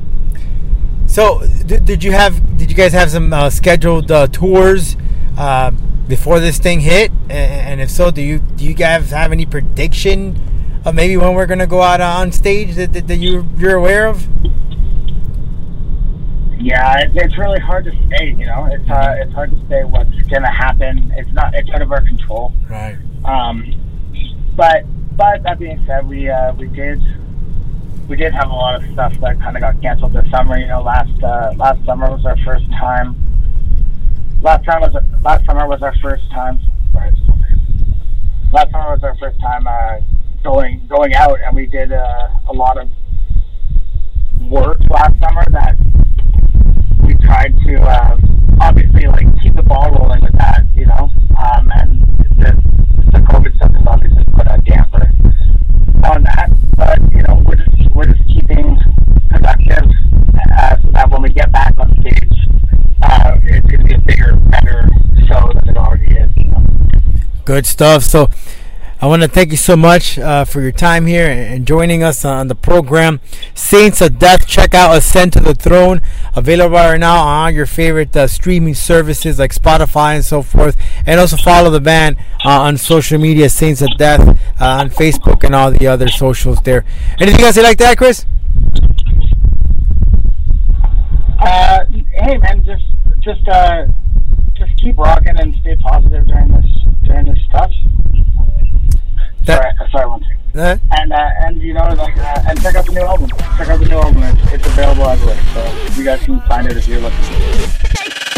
So 1.09 1.41
did, 1.67 1.85
did 1.85 2.05
you 2.05 2.13
have 2.13 2.57
did 2.57 2.71
you 2.71 2.77
guys 2.77 2.93
have 2.93 3.11
some 3.11 3.33
uh, 3.33 3.51
scheduled 3.51 4.11
uh, 4.13 4.29
tours 4.29 4.97
uh, 5.37 5.73
before 6.07 6.39
this 6.39 6.59
thing 6.59 6.79
hit? 6.79 7.11
And 7.29 7.81
if 7.81 7.91
so, 7.91 8.13
do 8.13 8.23
you 8.23 8.39
do 8.39 8.65
you 8.65 8.75
guys 8.75 9.11
have 9.11 9.33
any 9.33 9.47
prediction 9.47 10.41
of 10.85 10.95
maybe 10.95 11.17
when 11.17 11.35
we're 11.35 11.47
gonna 11.47 11.67
go 11.67 11.83
out 11.83 12.01
on 12.01 12.31
stage 12.31 12.77
that, 12.77 12.93
that, 12.93 13.09
that 13.09 13.17
you 13.17 13.49
you're 13.59 13.77
aware 13.77 14.07
of? 14.07 14.29
Yeah, 16.61 17.01
it, 17.01 17.17
it's 17.17 17.37
really 17.37 17.59
hard 17.59 17.85
to 17.87 17.91
say. 17.91 18.29
You 18.39 18.47
know, 18.47 18.69
it's 18.71 18.89
uh, 18.89 19.17
it's 19.19 19.33
hard 19.33 19.51
to 19.51 19.69
say 19.69 19.83
what's 19.83 20.15
gonna 20.29 20.53
happen. 20.53 21.13
It's 21.17 21.33
not. 21.33 21.53
It's 21.57 21.69
out 21.71 21.83
of 21.83 21.91
our 21.91 22.03
control. 22.03 22.53
Right. 22.69 22.97
Um, 23.25 23.75
but 24.55 24.85
but 25.17 25.43
that 25.43 25.59
being 25.59 25.83
said, 25.85 26.07
we 26.07 26.31
uh, 26.31 26.53
we 26.53 26.69
did 26.69 27.03
we 28.11 28.17
did 28.17 28.33
have 28.35 28.51
a 28.51 28.53
lot 28.53 28.75
of 28.75 28.83
stuff 28.93 29.13
that 29.21 29.39
kind 29.39 29.57
of 29.57 29.63
got 29.63 29.81
canceled 29.81 30.13
this 30.13 30.29
summer. 30.33 30.59
You 30.59 30.67
know, 30.67 30.83
last 30.83 31.23
uh, 31.23 31.53
last 31.57 31.85
summer 31.87 32.11
was 32.11 32.27
our 32.27 32.37
first 32.39 32.69
time. 32.73 33.15
Last 34.43 34.65
time 34.65 34.81
was 34.81 34.97
last 35.23 35.47
summer 35.47 35.69
was 35.69 35.81
our 35.81 35.95
first 36.03 36.29
time. 36.33 36.59
Sorry, 36.93 37.13
last 38.53 38.73
summer 38.73 38.91
was 38.91 39.05
our 39.05 39.17
first 39.19 39.39
time 39.39 39.65
uh, 39.65 40.01
going 40.43 40.85
going 40.89 41.15
out, 41.15 41.39
and 41.41 41.55
we 41.55 41.67
did 41.67 41.93
uh, 41.93 42.29
a 42.49 42.53
lot 42.53 42.79
of 42.79 42.91
work 44.51 44.81
last 44.91 45.17
summer 45.21 45.45
that 45.53 45.77
we 47.07 47.15
tried 47.15 47.55
to 47.61 47.81
uh, 47.81 48.19
obviously 48.61 49.07
like 49.07 49.41
keep 49.41 49.55
the 49.55 49.63
ball 49.63 49.89
rolling 49.93 50.21
with 50.21 50.37
that, 50.37 50.65
you 50.75 50.87
know. 50.87 51.09
Um, 51.39 51.71
and 51.77 52.01
the, 52.41 52.61
the 53.13 53.21
COVID 53.31 53.55
stuff 53.55 53.71
has 53.71 53.87
obviously 53.87 54.25
put 54.35 54.49
a 54.51 54.61
damper 54.63 55.09
on 56.11 56.25
that. 56.25 56.51
But 56.77 56.99
you 57.13 57.23
know, 57.23 57.45
we're 57.47 57.55
just 57.55 57.80
we're 58.01 58.15
just 58.15 58.27
keeping 58.29 58.79
productive 59.29 59.85
uh, 60.57 60.77
so 60.81 60.91
that 60.93 61.11
when 61.11 61.21
we 61.21 61.29
get 61.29 61.53
back 61.53 61.75
on 61.77 61.95
stage, 62.01 62.47
uh, 63.03 63.37
it's 63.45 63.67
gonna 63.71 63.85
be 63.85 63.93
a 63.93 64.01
bigger, 64.01 64.37
better 64.37 64.89
show 65.29 65.53
than 65.53 65.69
it 65.69 65.77
already 65.77 66.07
is. 66.17 66.31
You 66.35 66.45
know? 66.45 66.65
Good 67.45 67.67
stuff. 67.67 68.05
So 68.05 68.31
I 69.03 69.07
want 69.07 69.23
to 69.23 69.29
thank 69.29 69.51
you 69.51 69.57
so 69.57 69.77
much 69.77 70.19
uh, 70.19 70.45
for 70.45 70.61
your 70.61 70.73
time 70.73 71.07
here 71.07 71.27
and 71.27 71.67
joining 71.67 72.03
us 72.03 72.23
on 72.23 72.49
the 72.49 72.55
program. 72.55 73.21
Saints 73.55 74.03
of 74.03 74.19
Death, 74.19 74.47
check 74.47 74.75
out 74.75 74.95
Ascend 74.95 75.33
to 75.33 75.41
the 75.41 75.55
Throne. 75.55 76.03
Available 76.37 76.77
right 76.77 77.01
now 77.01 77.23
on 77.23 77.55
your 77.55 77.65
favorite 77.65 78.15
uh, 78.15 78.27
streaming 78.27 78.75
services 78.75 79.39
like 79.39 79.55
Spotify 79.55 80.17
and 80.17 80.25
so 80.25 80.43
forth. 80.43 80.77
And 81.07 81.19
also 81.19 81.39
follow 81.39 81.71
the 81.71 81.81
band 81.81 82.19
uh, 82.45 82.61
on 82.61 82.77
social 82.77 83.19
media, 83.19 83.49
Saints 83.49 83.81
of 83.81 83.89
Death, 83.97 84.21
uh, 84.61 84.65
on 84.67 84.91
Facebook 84.91 85.45
and 85.45 85.55
all 85.55 85.71
the 85.71 85.87
other 85.87 86.09
socials 86.09 86.59
there. 86.65 86.85
Anything 87.19 87.43
else 87.43 87.57
you 87.57 87.63
like 87.63 87.79
that, 87.79 87.97
Chris? 87.97 88.27
Uh, 91.39 91.87
hey 92.13 92.37
man, 92.37 92.63
just 92.67 92.85
just 93.21 93.49
uh, 93.49 93.87
just 94.53 94.77
keep 94.77 94.99
rocking 94.99 95.41
and 95.41 95.55
stay 95.63 95.75
positive 95.77 96.27
during 96.27 96.49
this 96.49 96.85
during 97.05 97.25
this 97.25 97.43
stuff. 97.49 97.73
That- 99.51 99.77
sorry, 99.77 99.91
sorry, 99.91 100.09
one 100.09 100.21
second. 100.23 100.37
Uh, 100.61 100.77
And 100.99 101.13
uh, 101.13 101.31
and 101.47 101.63
you 101.63 101.73
know 101.75 101.85
like 101.95 102.17
uh, 102.19 102.43
and 102.49 102.61
check 102.61 102.75
out 102.75 102.85
the 102.87 102.93
new 102.93 103.03
album. 103.03 103.29
Check 103.57 103.69
out 103.69 103.79
the 103.79 103.87
new 103.87 103.99
album. 103.99 104.23
It's, 104.25 104.53
it's 104.55 104.67
available 104.67 105.07
everywhere, 105.07 105.39
so 105.55 105.63
you 105.97 106.05
guys 106.05 106.21
can 106.25 106.41
find 106.43 106.67
it 106.67 106.77
if 106.77 106.89
you're 106.89 107.01
looking. 107.01 108.31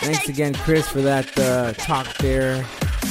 Thanks 0.00 0.28
again, 0.28 0.54
Chris, 0.54 0.88
for 0.88 1.00
that 1.00 1.36
uh, 1.38 1.72
talk 1.74 2.06
there. 2.18 2.64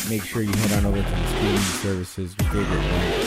Make 0.10 0.24
sure 0.24 0.41
you 0.41 0.52
head 0.54 0.74
on 0.78 0.86
over 0.86 0.98
to 0.98 1.10
the 1.10 1.28
streaming 1.28 1.58
services, 1.60 2.36
your 2.39 2.50
favorite 2.50 2.78
one. 2.78 3.22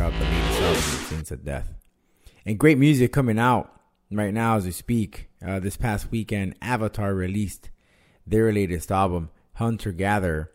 Out 0.00 0.14
the 0.14 0.24
latest 0.24 0.60
album, 0.62 0.82
Saints 1.08 1.30
of 1.30 1.44
Death. 1.44 1.74
And 2.46 2.58
great 2.58 2.78
music 2.78 3.12
coming 3.12 3.38
out 3.38 3.82
right 4.10 4.32
now 4.32 4.56
as 4.56 4.64
we 4.64 4.70
speak. 4.70 5.28
Uh, 5.46 5.60
this 5.60 5.76
past 5.76 6.10
weekend, 6.10 6.54
Avatar 6.62 7.14
released 7.14 7.68
their 8.26 8.50
latest 8.50 8.90
album, 8.90 9.28
Hunter 9.56 9.92
Gatherer. 9.92 10.50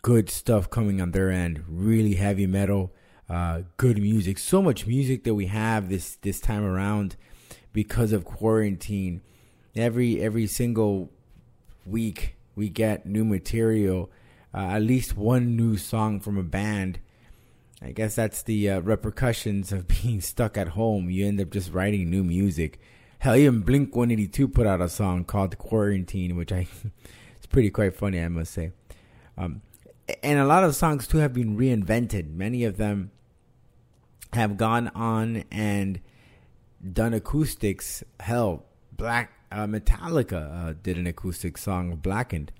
Good 0.00 0.30
stuff 0.30 0.70
coming 0.70 1.02
on 1.02 1.10
their 1.10 1.30
end. 1.30 1.62
Really 1.68 2.14
heavy 2.14 2.46
metal, 2.46 2.94
uh, 3.28 3.62
good 3.76 3.98
music. 4.00 4.38
So 4.38 4.62
much 4.62 4.86
music 4.86 5.24
that 5.24 5.34
we 5.34 5.46
have 5.46 5.90
this 5.90 6.16
this 6.16 6.40
time 6.40 6.64
around 6.64 7.16
because 7.74 8.12
of 8.12 8.24
quarantine. 8.24 9.20
Every 9.76 10.22
every 10.22 10.46
single 10.46 11.10
week 11.84 12.36
we 12.56 12.70
get 12.70 13.04
new 13.04 13.26
material, 13.26 14.10
uh, 14.54 14.68
at 14.68 14.82
least 14.82 15.18
one 15.18 15.54
new 15.54 15.76
song 15.76 16.18
from 16.18 16.38
a 16.38 16.42
band. 16.42 17.00
I 17.84 17.92
guess 17.92 18.14
that's 18.14 18.42
the 18.42 18.70
uh, 18.70 18.80
repercussions 18.80 19.70
of 19.70 19.86
being 20.02 20.20
stuck 20.20 20.56
at 20.56 20.68
home. 20.68 21.10
You 21.10 21.26
end 21.26 21.40
up 21.40 21.50
just 21.50 21.72
writing 21.72 22.08
new 22.08 22.24
music. 22.24 22.80
Hell, 23.18 23.36
even 23.36 23.60
Blink 23.60 23.94
182 23.94 24.48
put 24.48 24.66
out 24.66 24.80
a 24.80 24.88
song 24.88 25.24
called 25.24 25.58
Quarantine, 25.58 26.36
which 26.36 26.50
I 26.50 26.66
it's 27.36 27.46
pretty 27.46 27.70
quite 27.70 27.94
funny, 27.94 28.20
I 28.20 28.28
must 28.28 28.52
say. 28.52 28.72
Um, 29.36 29.62
and 30.22 30.38
a 30.38 30.46
lot 30.46 30.64
of 30.64 30.74
songs 30.74 31.06
too 31.06 31.18
have 31.18 31.32
been 31.32 31.56
reinvented. 31.56 32.34
Many 32.34 32.64
of 32.64 32.76
them 32.78 33.10
have 34.32 34.56
gone 34.56 34.88
on 34.88 35.44
and 35.50 36.00
done 36.92 37.14
acoustics. 37.14 38.02
Hell, 38.20 38.64
Black 38.92 39.32
uh, 39.52 39.66
Metallica 39.66 40.68
uh, 40.68 40.74
did 40.82 40.96
an 40.96 41.06
acoustic 41.06 41.58
song 41.58 41.96
Blackened. 41.96 42.50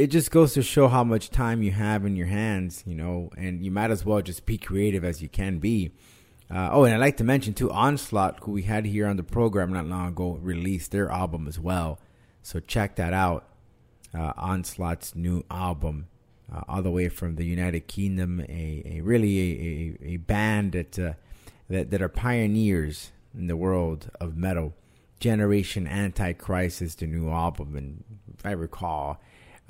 It 0.00 0.10
just 0.10 0.30
goes 0.30 0.54
to 0.54 0.62
show 0.62 0.88
how 0.88 1.04
much 1.04 1.28
time 1.28 1.62
you 1.62 1.72
have 1.72 2.06
in 2.06 2.16
your 2.16 2.28
hands, 2.28 2.82
you 2.86 2.94
know, 2.94 3.28
and 3.36 3.62
you 3.62 3.70
might 3.70 3.90
as 3.90 4.02
well 4.02 4.22
just 4.22 4.46
be 4.46 4.56
creative 4.56 5.04
as 5.04 5.20
you 5.20 5.28
can 5.28 5.58
be. 5.58 5.92
Uh, 6.50 6.70
oh, 6.72 6.84
and 6.84 6.94
I'd 6.94 7.00
like 7.00 7.18
to 7.18 7.24
mention 7.24 7.52
too, 7.52 7.70
Onslaught, 7.70 8.38
who 8.40 8.52
we 8.52 8.62
had 8.62 8.86
here 8.86 9.06
on 9.06 9.18
the 9.18 9.22
program 9.22 9.74
not 9.74 9.84
long 9.84 10.08
ago, 10.08 10.38
released 10.40 10.90
their 10.90 11.10
album 11.10 11.46
as 11.46 11.60
well. 11.60 11.98
So 12.42 12.60
check 12.60 12.96
that 12.96 13.12
out. 13.12 13.44
Uh, 14.14 14.32
Onslaught's 14.38 15.14
new 15.14 15.44
album, 15.50 16.08
uh, 16.50 16.62
all 16.66 16.80
the 16.80 16.90
way 16.90 17.10
from 17.10 17.36
the 17.36 17.44
United 17.44 17.86
Kingdom, 17.86 18.40
a, 18.48 18.82
a 18.86 19.00
really 19.02 19.38
a, 19.38 20.06
a, 20.06 20.12
a 20.12 20.16
band 20.16 20.72
that, 20.72 20.98
uh, 20.98 21.12
that 21.68 21.90
that 21.90 22.00
are 22.00 22.08
pioneers 22.08 23.12
in 23.34 23.48
the 23.48 23.56
world 23.56 24.10
of 24.18 24.34
metal. 24.34 24.72
Generation 25.20 25.86
Antichrist 25.86 26.80
is 26.80 26.94
the 26.94 27.06
new 27.06 27.28
album, 27.28 27.76
and 27.76 28.02
if 28.34 28.46
I 28.46 28.52
recall, 28.52 29.20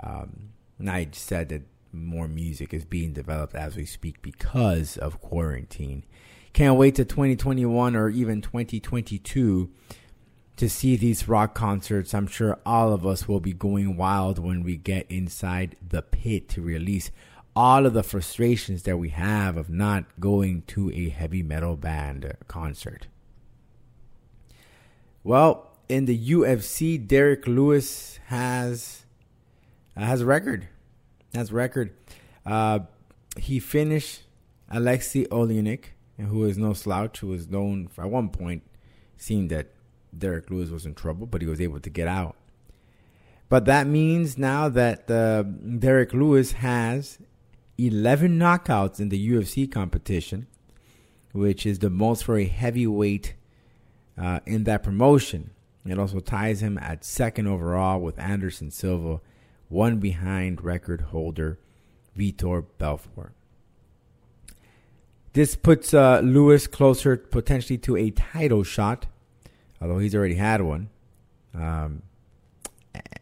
um, 0.02 0.50
Nige 0.80 1.14
said 1.14 1.48
that 1.50 1.62
more 1.92 2.28
music 2.28 2.72
is 2.72 2.84
being 2.84 3.12
developed 3.12 3.54
as 3.54 3.76
we 3.76 3.84
speak 3.84 4.22
because 4.22 4.96
of 4.96 5.20
quarantine. 5.20 6.04
Can't 6.52 6.76
wait 6.76 6.94
to 6.96 7.04
2021 7.04 7.94
or 7.94 8.08
even 8.08 8.40
2022 8.40 9.70
to 10.56 10.68
see 10.68 10.96
these 10.96 11.28
rock 11.28 11.54
concerts. 11.54 12.12
I'm 12.12 12.26
sure 12.26 12.58
all 12.66 12.92
of 12.92 13.06
us 13.06 13.26
will 13.26 13.40
be 13.40 13.52
going 13.52 13.96
wild 13.96 14.38
when 14.38 14.62
we 14.62 14.76
get 14.76 15.06
inside 15.08 15.76
the 15.86 16.02
pit 16.02 16.48
to 16.50 16.62
release 16.62 17.10
all 17.54 17.86
of 17.86 17.94
the 17.94 18.02
frustrations 18.02 18.84
that 18.84 18.96
we 18.96 19.08
have 19.10 19.56
of 19.56 19.70
not 19.70 20.04
going 20.20 20.62
to 20.68 20.90
a 20.92 21.08
heavy 21.08 21.42
metal 21.42 21.76
band 21.76 22.32
concert. 22.46 23.06
Well, 25.22 25.70
in 25.88 26.06
the 26.06 26.30
UFC, 26.30 27.04
Derrick 27.06 27.46
Lewis 27.46 28.18
has 28.26 29.04
uh, 29.96 30.00
has 30.00 30.20
a 30.20 30.26
record. 30.26 30.68
Has 31.34 31.50
a 31.50 31.54
record. 31.54 31.94
Uh, 32.44 32.80
he 33.36 33.58
finished 33.60 34.22
Aleksei 34.72 35.26
Oleinik, 35.28 35.86
who 36.18 36.44
is 36.44 36.58
no 36.58 36.72
slouch, 36.72 37.20
who 37.20 37.28
was 37.28 37.48
known 37.48 37.88
for, 37.88 38.02
at 38.02 38.10
one 38.10 38.28
point 38.28 38.62
seemed 39.16 39.50
that 39.50 39.68
Derrick 40.16 40.50
Lewis 40.50 40.70
was 40.70 40.86
in 40.86 40.94
trouble, 40.94 41.26
but 41.26 41.40
he 41.40 41.46
was 41.46 41.60
able 41.60 41.80
to 41.80 41.90
get 41.90 42.08
out. 42.08 42.36
But 43.48 43.64
that 43.64 43.86
means 43.86 44.38
now 44.38 44.68
that 44.68 45.10
uh, 45.10 45.42
Derrick 45.42 46.12
Lewis 46.12 46.52
has 46.52 47.18
11 47.78 48.38
knockouts 48.38 49.00
in 49.00 49.08
the 49.08 49.30
UFC 49.30 49.70
competition, 49.70 50.46
which 51.32 51.66
is 51.66 51.80
the 51.80 51.90
most 51.90 52.24
for 52.24 52.38
a 52.38 52.44
heavyweight 52.44 53.34
uh, 54.16 54.40
in 54.46 54.64
that 54.64 54.82
promotion. 54.82 55.50
It 55.84 55.98
also 55.98 56.20
ties 56.20 56.62
him 56.62 56.78
at 56.78 57.04
second 57.04 57.46
overall 57.46 58.00
with 58.00 58.18
Anderson 58.18 58.70
Silva, 58.70 59.20
one 59.70 59.98
behind 59.98 60.62
record 60.62 61.00
holder 61.00 61.58
Vitor 62.16 62.66
Belfort. 62.76 63.32
This 65.32 65.54
puts 65.54 65.94
uh, 65.94 66.20
Lewis 66.20 66.66
closer 66.66 67.16
potentially 67.16 67.78
to 67.78 67.96
a 67.96 68.10
title 68.10 68.64
shot, 68.64 69.06
although 69.80 69.98
he's 69.98 70.14
already 70.14 70.34
had 70.34 70.60
one 70.60 70.90
um, 71.54 72.02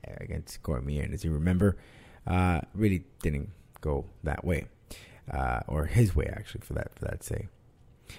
against 0.04 0.62
Cormier. 0.62 1.02
And 1.04 1.12
as 1.12 1.22
you 1.22 1.30
remember, 1.30 1.76
uh, 2.26 2.62
really 2.74 3.04
didn't 3.22 3.50
go 3.82 4.06
that 4.24 4.42
way, 4.42 4.66
uh, 5.30 5.61
or 5.68 5.84
his 5.84 6.16
way 6.16 6.26
actually, 6.32 6.62
for 6.62 6.72
that 6.72 6.98
for 6.98 7.04
that 7.04 7.22
say. 7.22 7.48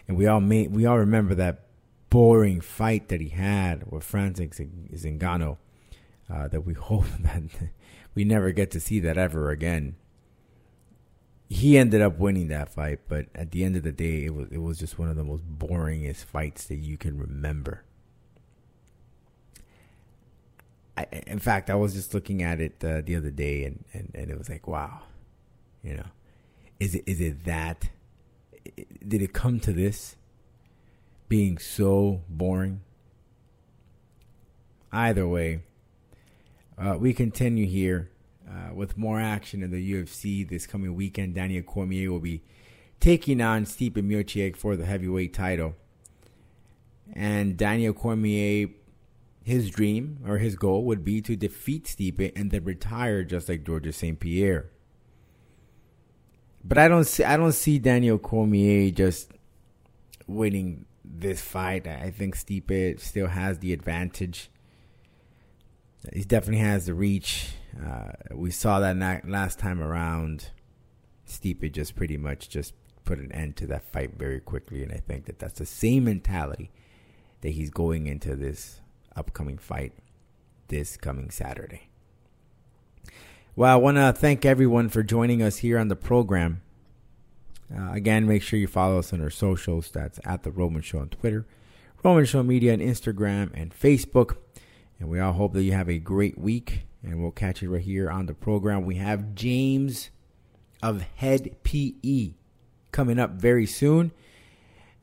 And 0.07 0.15
we 0.15 0.27
all 0.27 0.39
made 0.39 0.71
we 0.71 0.85
all 0.85 0.99
remember 0.99 1.33
that 1.35 1.63
boring 2.11 2.61
fight 2.61 3.09
that 3.09 3.21
he 3.21 3.29
had 3.29 3.91
with 3.91 4.03
Francis 4.03 4.59
Ngannou. 4.59 5.57
Uh, 6.31 6.47
that 6.47 6.61
we 6.61 6.73
hope 6.89 7.05
that 7.19 7.43
we 8.15 8.23
never 8.23 8.51
get 8.51 8.71
to 8.71 8.79
see 8.79 8.99
that 8.99 9.17
ever 9.17 9.49
again. 9.49 9.95
He 11.49 11.77
ended 11.77 12.01
up 12.01 12.19
winning 12.19 12.49
that 12.49 12.69
fight, 12.69 12.99
but 13.07 13.25
at 13.33 13.49
the 13.51 13.63
end 13.63 13.75
of 13.75 13.81
the 13.81 13.91
day, 13.91 14.25
it 14.25 14.35
was 14.35 14.49
it 14.51 14.59
was 14.59 14.77
just 14.77 14.99
one 14.99 15.09
of 15.09 15.15
the 15.15 15.23
most 15.23 15.43
boringest 15.57 16.25
fights 16.25 16.65
that 16.65 16.75
you 16.75 16.95
can 16.97 17.17
remember. 17.17 17.83
I, 20.99 21.07
in 21.27 21.39
fact, 21.39 21.69
I 21.69 21.75
was 21.75 21.93
just 21.93 22.13
looking 22.13 22.43
at 22.43 22.59
it 22.59 22.83
uh, 22.83 23.01
the 23.01 23.15
other 23.15 23.31
day, 23.31 23.63
and, 23.63 23.85
and, 23.93 24.11
and 24.13 24.29
it 24.29 24.37
was 24.37 24.49
like, 24.49 24.67
wow, 24.67 25.03
you 25.81 25.95
know, 25.95 26.07
is 26.79 26.93
it 26.93 27.03
is 27.07 27.21
it 27.21 27.45
that? 27.45 27.89
Did 29.07 29.21
it 29.21 29.33
come 29.33 29.59
to 29.61 29.71
this? 29.71 30.17
Being 31.29 31.57
so 31.57 32.21
boring. 32.27 32.81
Either 34.91 35.27
way, 35.27 35.61
uh, 36.79 36.97
we 36.97 37.13
continue 37.13 37.65
here 37.65 38.09
uh, 38.49 38.73
with 38.73 38.97
more 38.97 39.19
action 39.19 39.61
in 39.61 39.71
the 39.71 39.93
UFC 39.93 40.47
this 40.47 40.65
coming 40.65 40.95
weekend. 40.95 41.35
Daniel 41.35 41.63
Cormier 41.63 42.11
will 42.11 42.19
be 42.19 42.41
taking 42.99 43.41
on 43.41 43.65
Stipe 43.65 43.93
Miocic 43.93 44.55
for 44.55 44.75
the 44.75 44.85
heavyweight 44.85 45.33
title. 45.33 45.75
And 47.13 47.57
Daniel 47.57 47.93
Cormier, 47.93 48.69
his 49.43 49.69
dream 49.69 50.19
or 50.27 50.37
his 50.37 50.55
goal 50.55 50.85
would 50.85 51.03
be 51.03 51.21
to 51.21 51.35
defeat 51.35 51.85
Stipe 51.85 52.31
and 52.35 52.51
then 52.51 52.63
retire 52.63 53.23
just 53.23 53.49
like 53.49 53.65
Georges 53.65 53.97
St. 53.97 54.19
Pierre. 54.19 54.69
But 56.63 56.77
I 56.77 56.87
don't 56.87 57.05
see 57.05 57.23
I 57.23 57.37
don't 57.37 57.53
see 57.53 57.79
Daniel 57.79 58.17
Cormier 58.17 58.91
just 58.91 59.31
winning 60.27 60.85
this 61.03 61.41
fight. 61.41 61.87
I 61.87 62.11
think 62.11 62.35
Stipe 62.35 62.99
still 62.99 63.27
has 63.27 63.59
the 63.59 63.73
advantage. 63.73 64.49
He 66.13 66.23
definitely 66.23 66.63
has 66.63 66.85
the 66.85 66.93
reach. 66.93 67.49
Uh, 67.79 68.12
we 68.33 68.51
saw 68.51 68.79
that 68.79 69.27
last 69.27 69.59
time 69.59 69.81
around. 69.81 70.49
Stipe 71.27 71.71
just 71.71 71.95
pretty 71.95 72.17
much 72.17 72.49
just 72.49 72.73
put 73.05 73.19
an 73.19 73.31
end 73.31 73.57
to 73.57 73.67
that 73.67 73.83
fight 73.91 74.17
very 74.17 74.39
quickly, 74.39 74.81
and 74.83 74.91
I 74.91 74.97
think 74.97 75.25
that 75.25 75.39
that's 75.39 75.59
the 75.59 75.65
same 75.65 76.05
mentality 76.05 76.71
that 77.41 77.51
he's 77.51 77.69
going 77.69 78.07
into 78.07 78.35
this 78.35 78.81
upcoming 79.15 79.57
fight 79.57 79.93
this 80.69 80.97
coming 80.97 81.29
Saturday. 81.29 81.89
Well, 83.55 83.73
I 83.73 83.75
want 83.75 83.97
to 83.97 84.13
thank 84.13 84.45
everyone 84.45 84.89
for 84.89 85.03
joining 85.03 85.41
us 85.41 85.57
here 85.57 85.77
on 85.77 85.89
the 85.89 85.95
program. 85.95 86.62
Uh, 87.75 87.91
again, 87.91 88.25
make 88.25 88.41
sure 88.41 88.57
you 88.57 88.67
follow 88.67 88.99
us 88.99 89.12
on 89.12 89.21
our 89.21 89.29
socials. 89.29 89.91
That's 89.91 90.19
at 90.23 90.43
The 90.43 90.51
Roman 90.51 90.81
Show 90.81 90.99
on 90.99 91.09
Twitter, 91.09 91.45
Roman 92.03 92.25
Show 92.25 92.41
Media 92.41 92.73
on 92.73 92.79
Instagram 92.79 93.51
and 93.53 93.77
Facebook. 93.77 94.38
And 94.99 95.09
we 95.09 95.19
all 95.19 95.33
hope 95.33 95.53
that 95.53 95.63
you 95.63 95.71
have 95.71 95.89
a 95.89 95.99
great 95.99 96.38
week. 96.38 96.83
And 97.01 97.21
we'll 97.21 97.31
catch 97.31 97.62
you 97.62 97.73
right 97.73 97.81
here 97.81 98.09
on 98.09 98.25
the 98.25 98.33
program. 98.33 98.85
We 98.85 98.95
have 98.95 99.33
James 99.33 100.09
of 100.83 101.05
Hed 101.15 101.63
PE 101.63 102.31
coming 102.91 103.19
up 103.19 103.31
very 103.31 103.65
soon. 103.65 104.12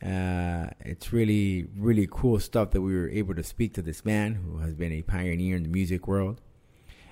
Uh, 0.04 0.68
it's 0.80 1.12
really, 1.12 1.68
really 1.76 2.06
cool 2.10 2.38
stuff 2.38 2.72
that 2.72 2.82
we 2.82 2.94
were 2.94 3.08
able 3.08 3.34
to 3.34 3.42
speak 3.42 3.72
to 3.74 3.82
this 3.82 4.04
man 4.04 4.34
who 4.34 4.58
has 4.58 4.74
been 4.74 4.92
a 4.92 5.02
pioneer 5.02 5.56
in 5.56 5.62
the 5.62 5.68
music 5.68 6.06
world. 6.06 6.40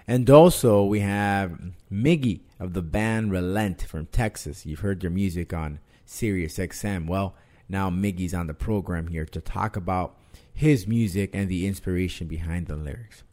And 0.07 0.29
also, 0.29 0.85
we 0.85 1.01
have 1.01 1.59
Miggy 1.91 2.41
of 2.61 2.75
the 2.75 2.83
band 2.83 3.33
Relent 3.33 3.83
from 3.83 4.07
Texas. 4.07 4.67
You've 4.67 4.81
heard 4.81 5.01
their 5.01 5.09
music 5.09 5.55
on 5.55 5.79
Sirius 6.05 6.59
XM. 6.59 7.07
Well, 7.07 7.35
now 7.71 7.89
Miggy's 7.89 8.35
on 8.35 8.47
the 8.47 8.55
program 8.55 9.07
here 9.07 9.25
to 9.25 9.41
talk 9.41 9.77
about 9.77 10.19
his 10.55 10.87
music 10.87 11.31
and 11.35 11.49
the 11.49 11.67
inspiration 11.67 12.29
behind 12.29 12.69
the 12.69 12.77
lyrics. 12.77 13.25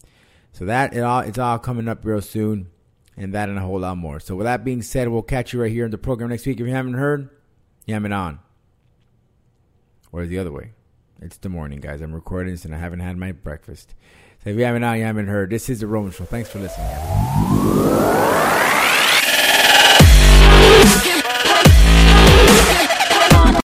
So 0.52 0.66
that 0.66 0.94
it 0.94 1.02
all 1.02 1.22
it's 1.22 1.38
all 1.38 1.60
coming 1.60 1.88
up 1.88 2.04
real 2.04 2.22
soon, 2.22 2.70
and 3.16 3.34
that 3.34 3.48
and 3.48 3.58
a 3.58 3.62
whole 3.62 3.80
lot 3.80 3.98
more. 3.98 4.20
So 4.20 4.36
with 4.36 4.46
that 4.46 4.66
being 4.66 4.82
said, 4.82 5.08
we'll 5.08 5.22
catch 5.22 5.54
you 5.54 5.62
right 5.62 5.72
here 5.72 5.86
in 5.86 5.92
the 5.92 5.98
program 5.98 6.30
next 6.30 6.46
week. 6.46 6.60
If 6.60 6.68
you 6.68 6.74
haven't 6.74 6.96
heard, 6.96 7.30
you 7.86 7.94
haven't 7.94 8.12
on. 8.12 8.40
Or 10.12 10.26
the 10.26 10.40
other 10.40 10.52
way. 10.52 10.72
It's 11.22 11.38
the 11.38 11.50
morning, 11.50 11.80
guys. 11.80 12.02
I'm 12.02 12.14
recording 12.14 12.52
this 12.54 12.66
and 12.66 12.76
I 12.76 12.80
haven't 12.80 13.00
had 13.00 13.16
my 13.16 13.32
breakfast. 13.32 13.94
So 14.44 14.50
if 14.50 14.58
you 14.58 14.66
haven't 14.66 14.84
on, 14.84 14.98
you 14.98 15.04
haven't 15.06 15.28
heard. 15.28 15.52
This 15.52 15.70
is 15.70 15.82
the 15.82 15.88
Roman 15.88 16.12
Show. 16.12 16.26
Thanks 16.26 16.50
for 16.50 16.60
listening. 16.60 18.31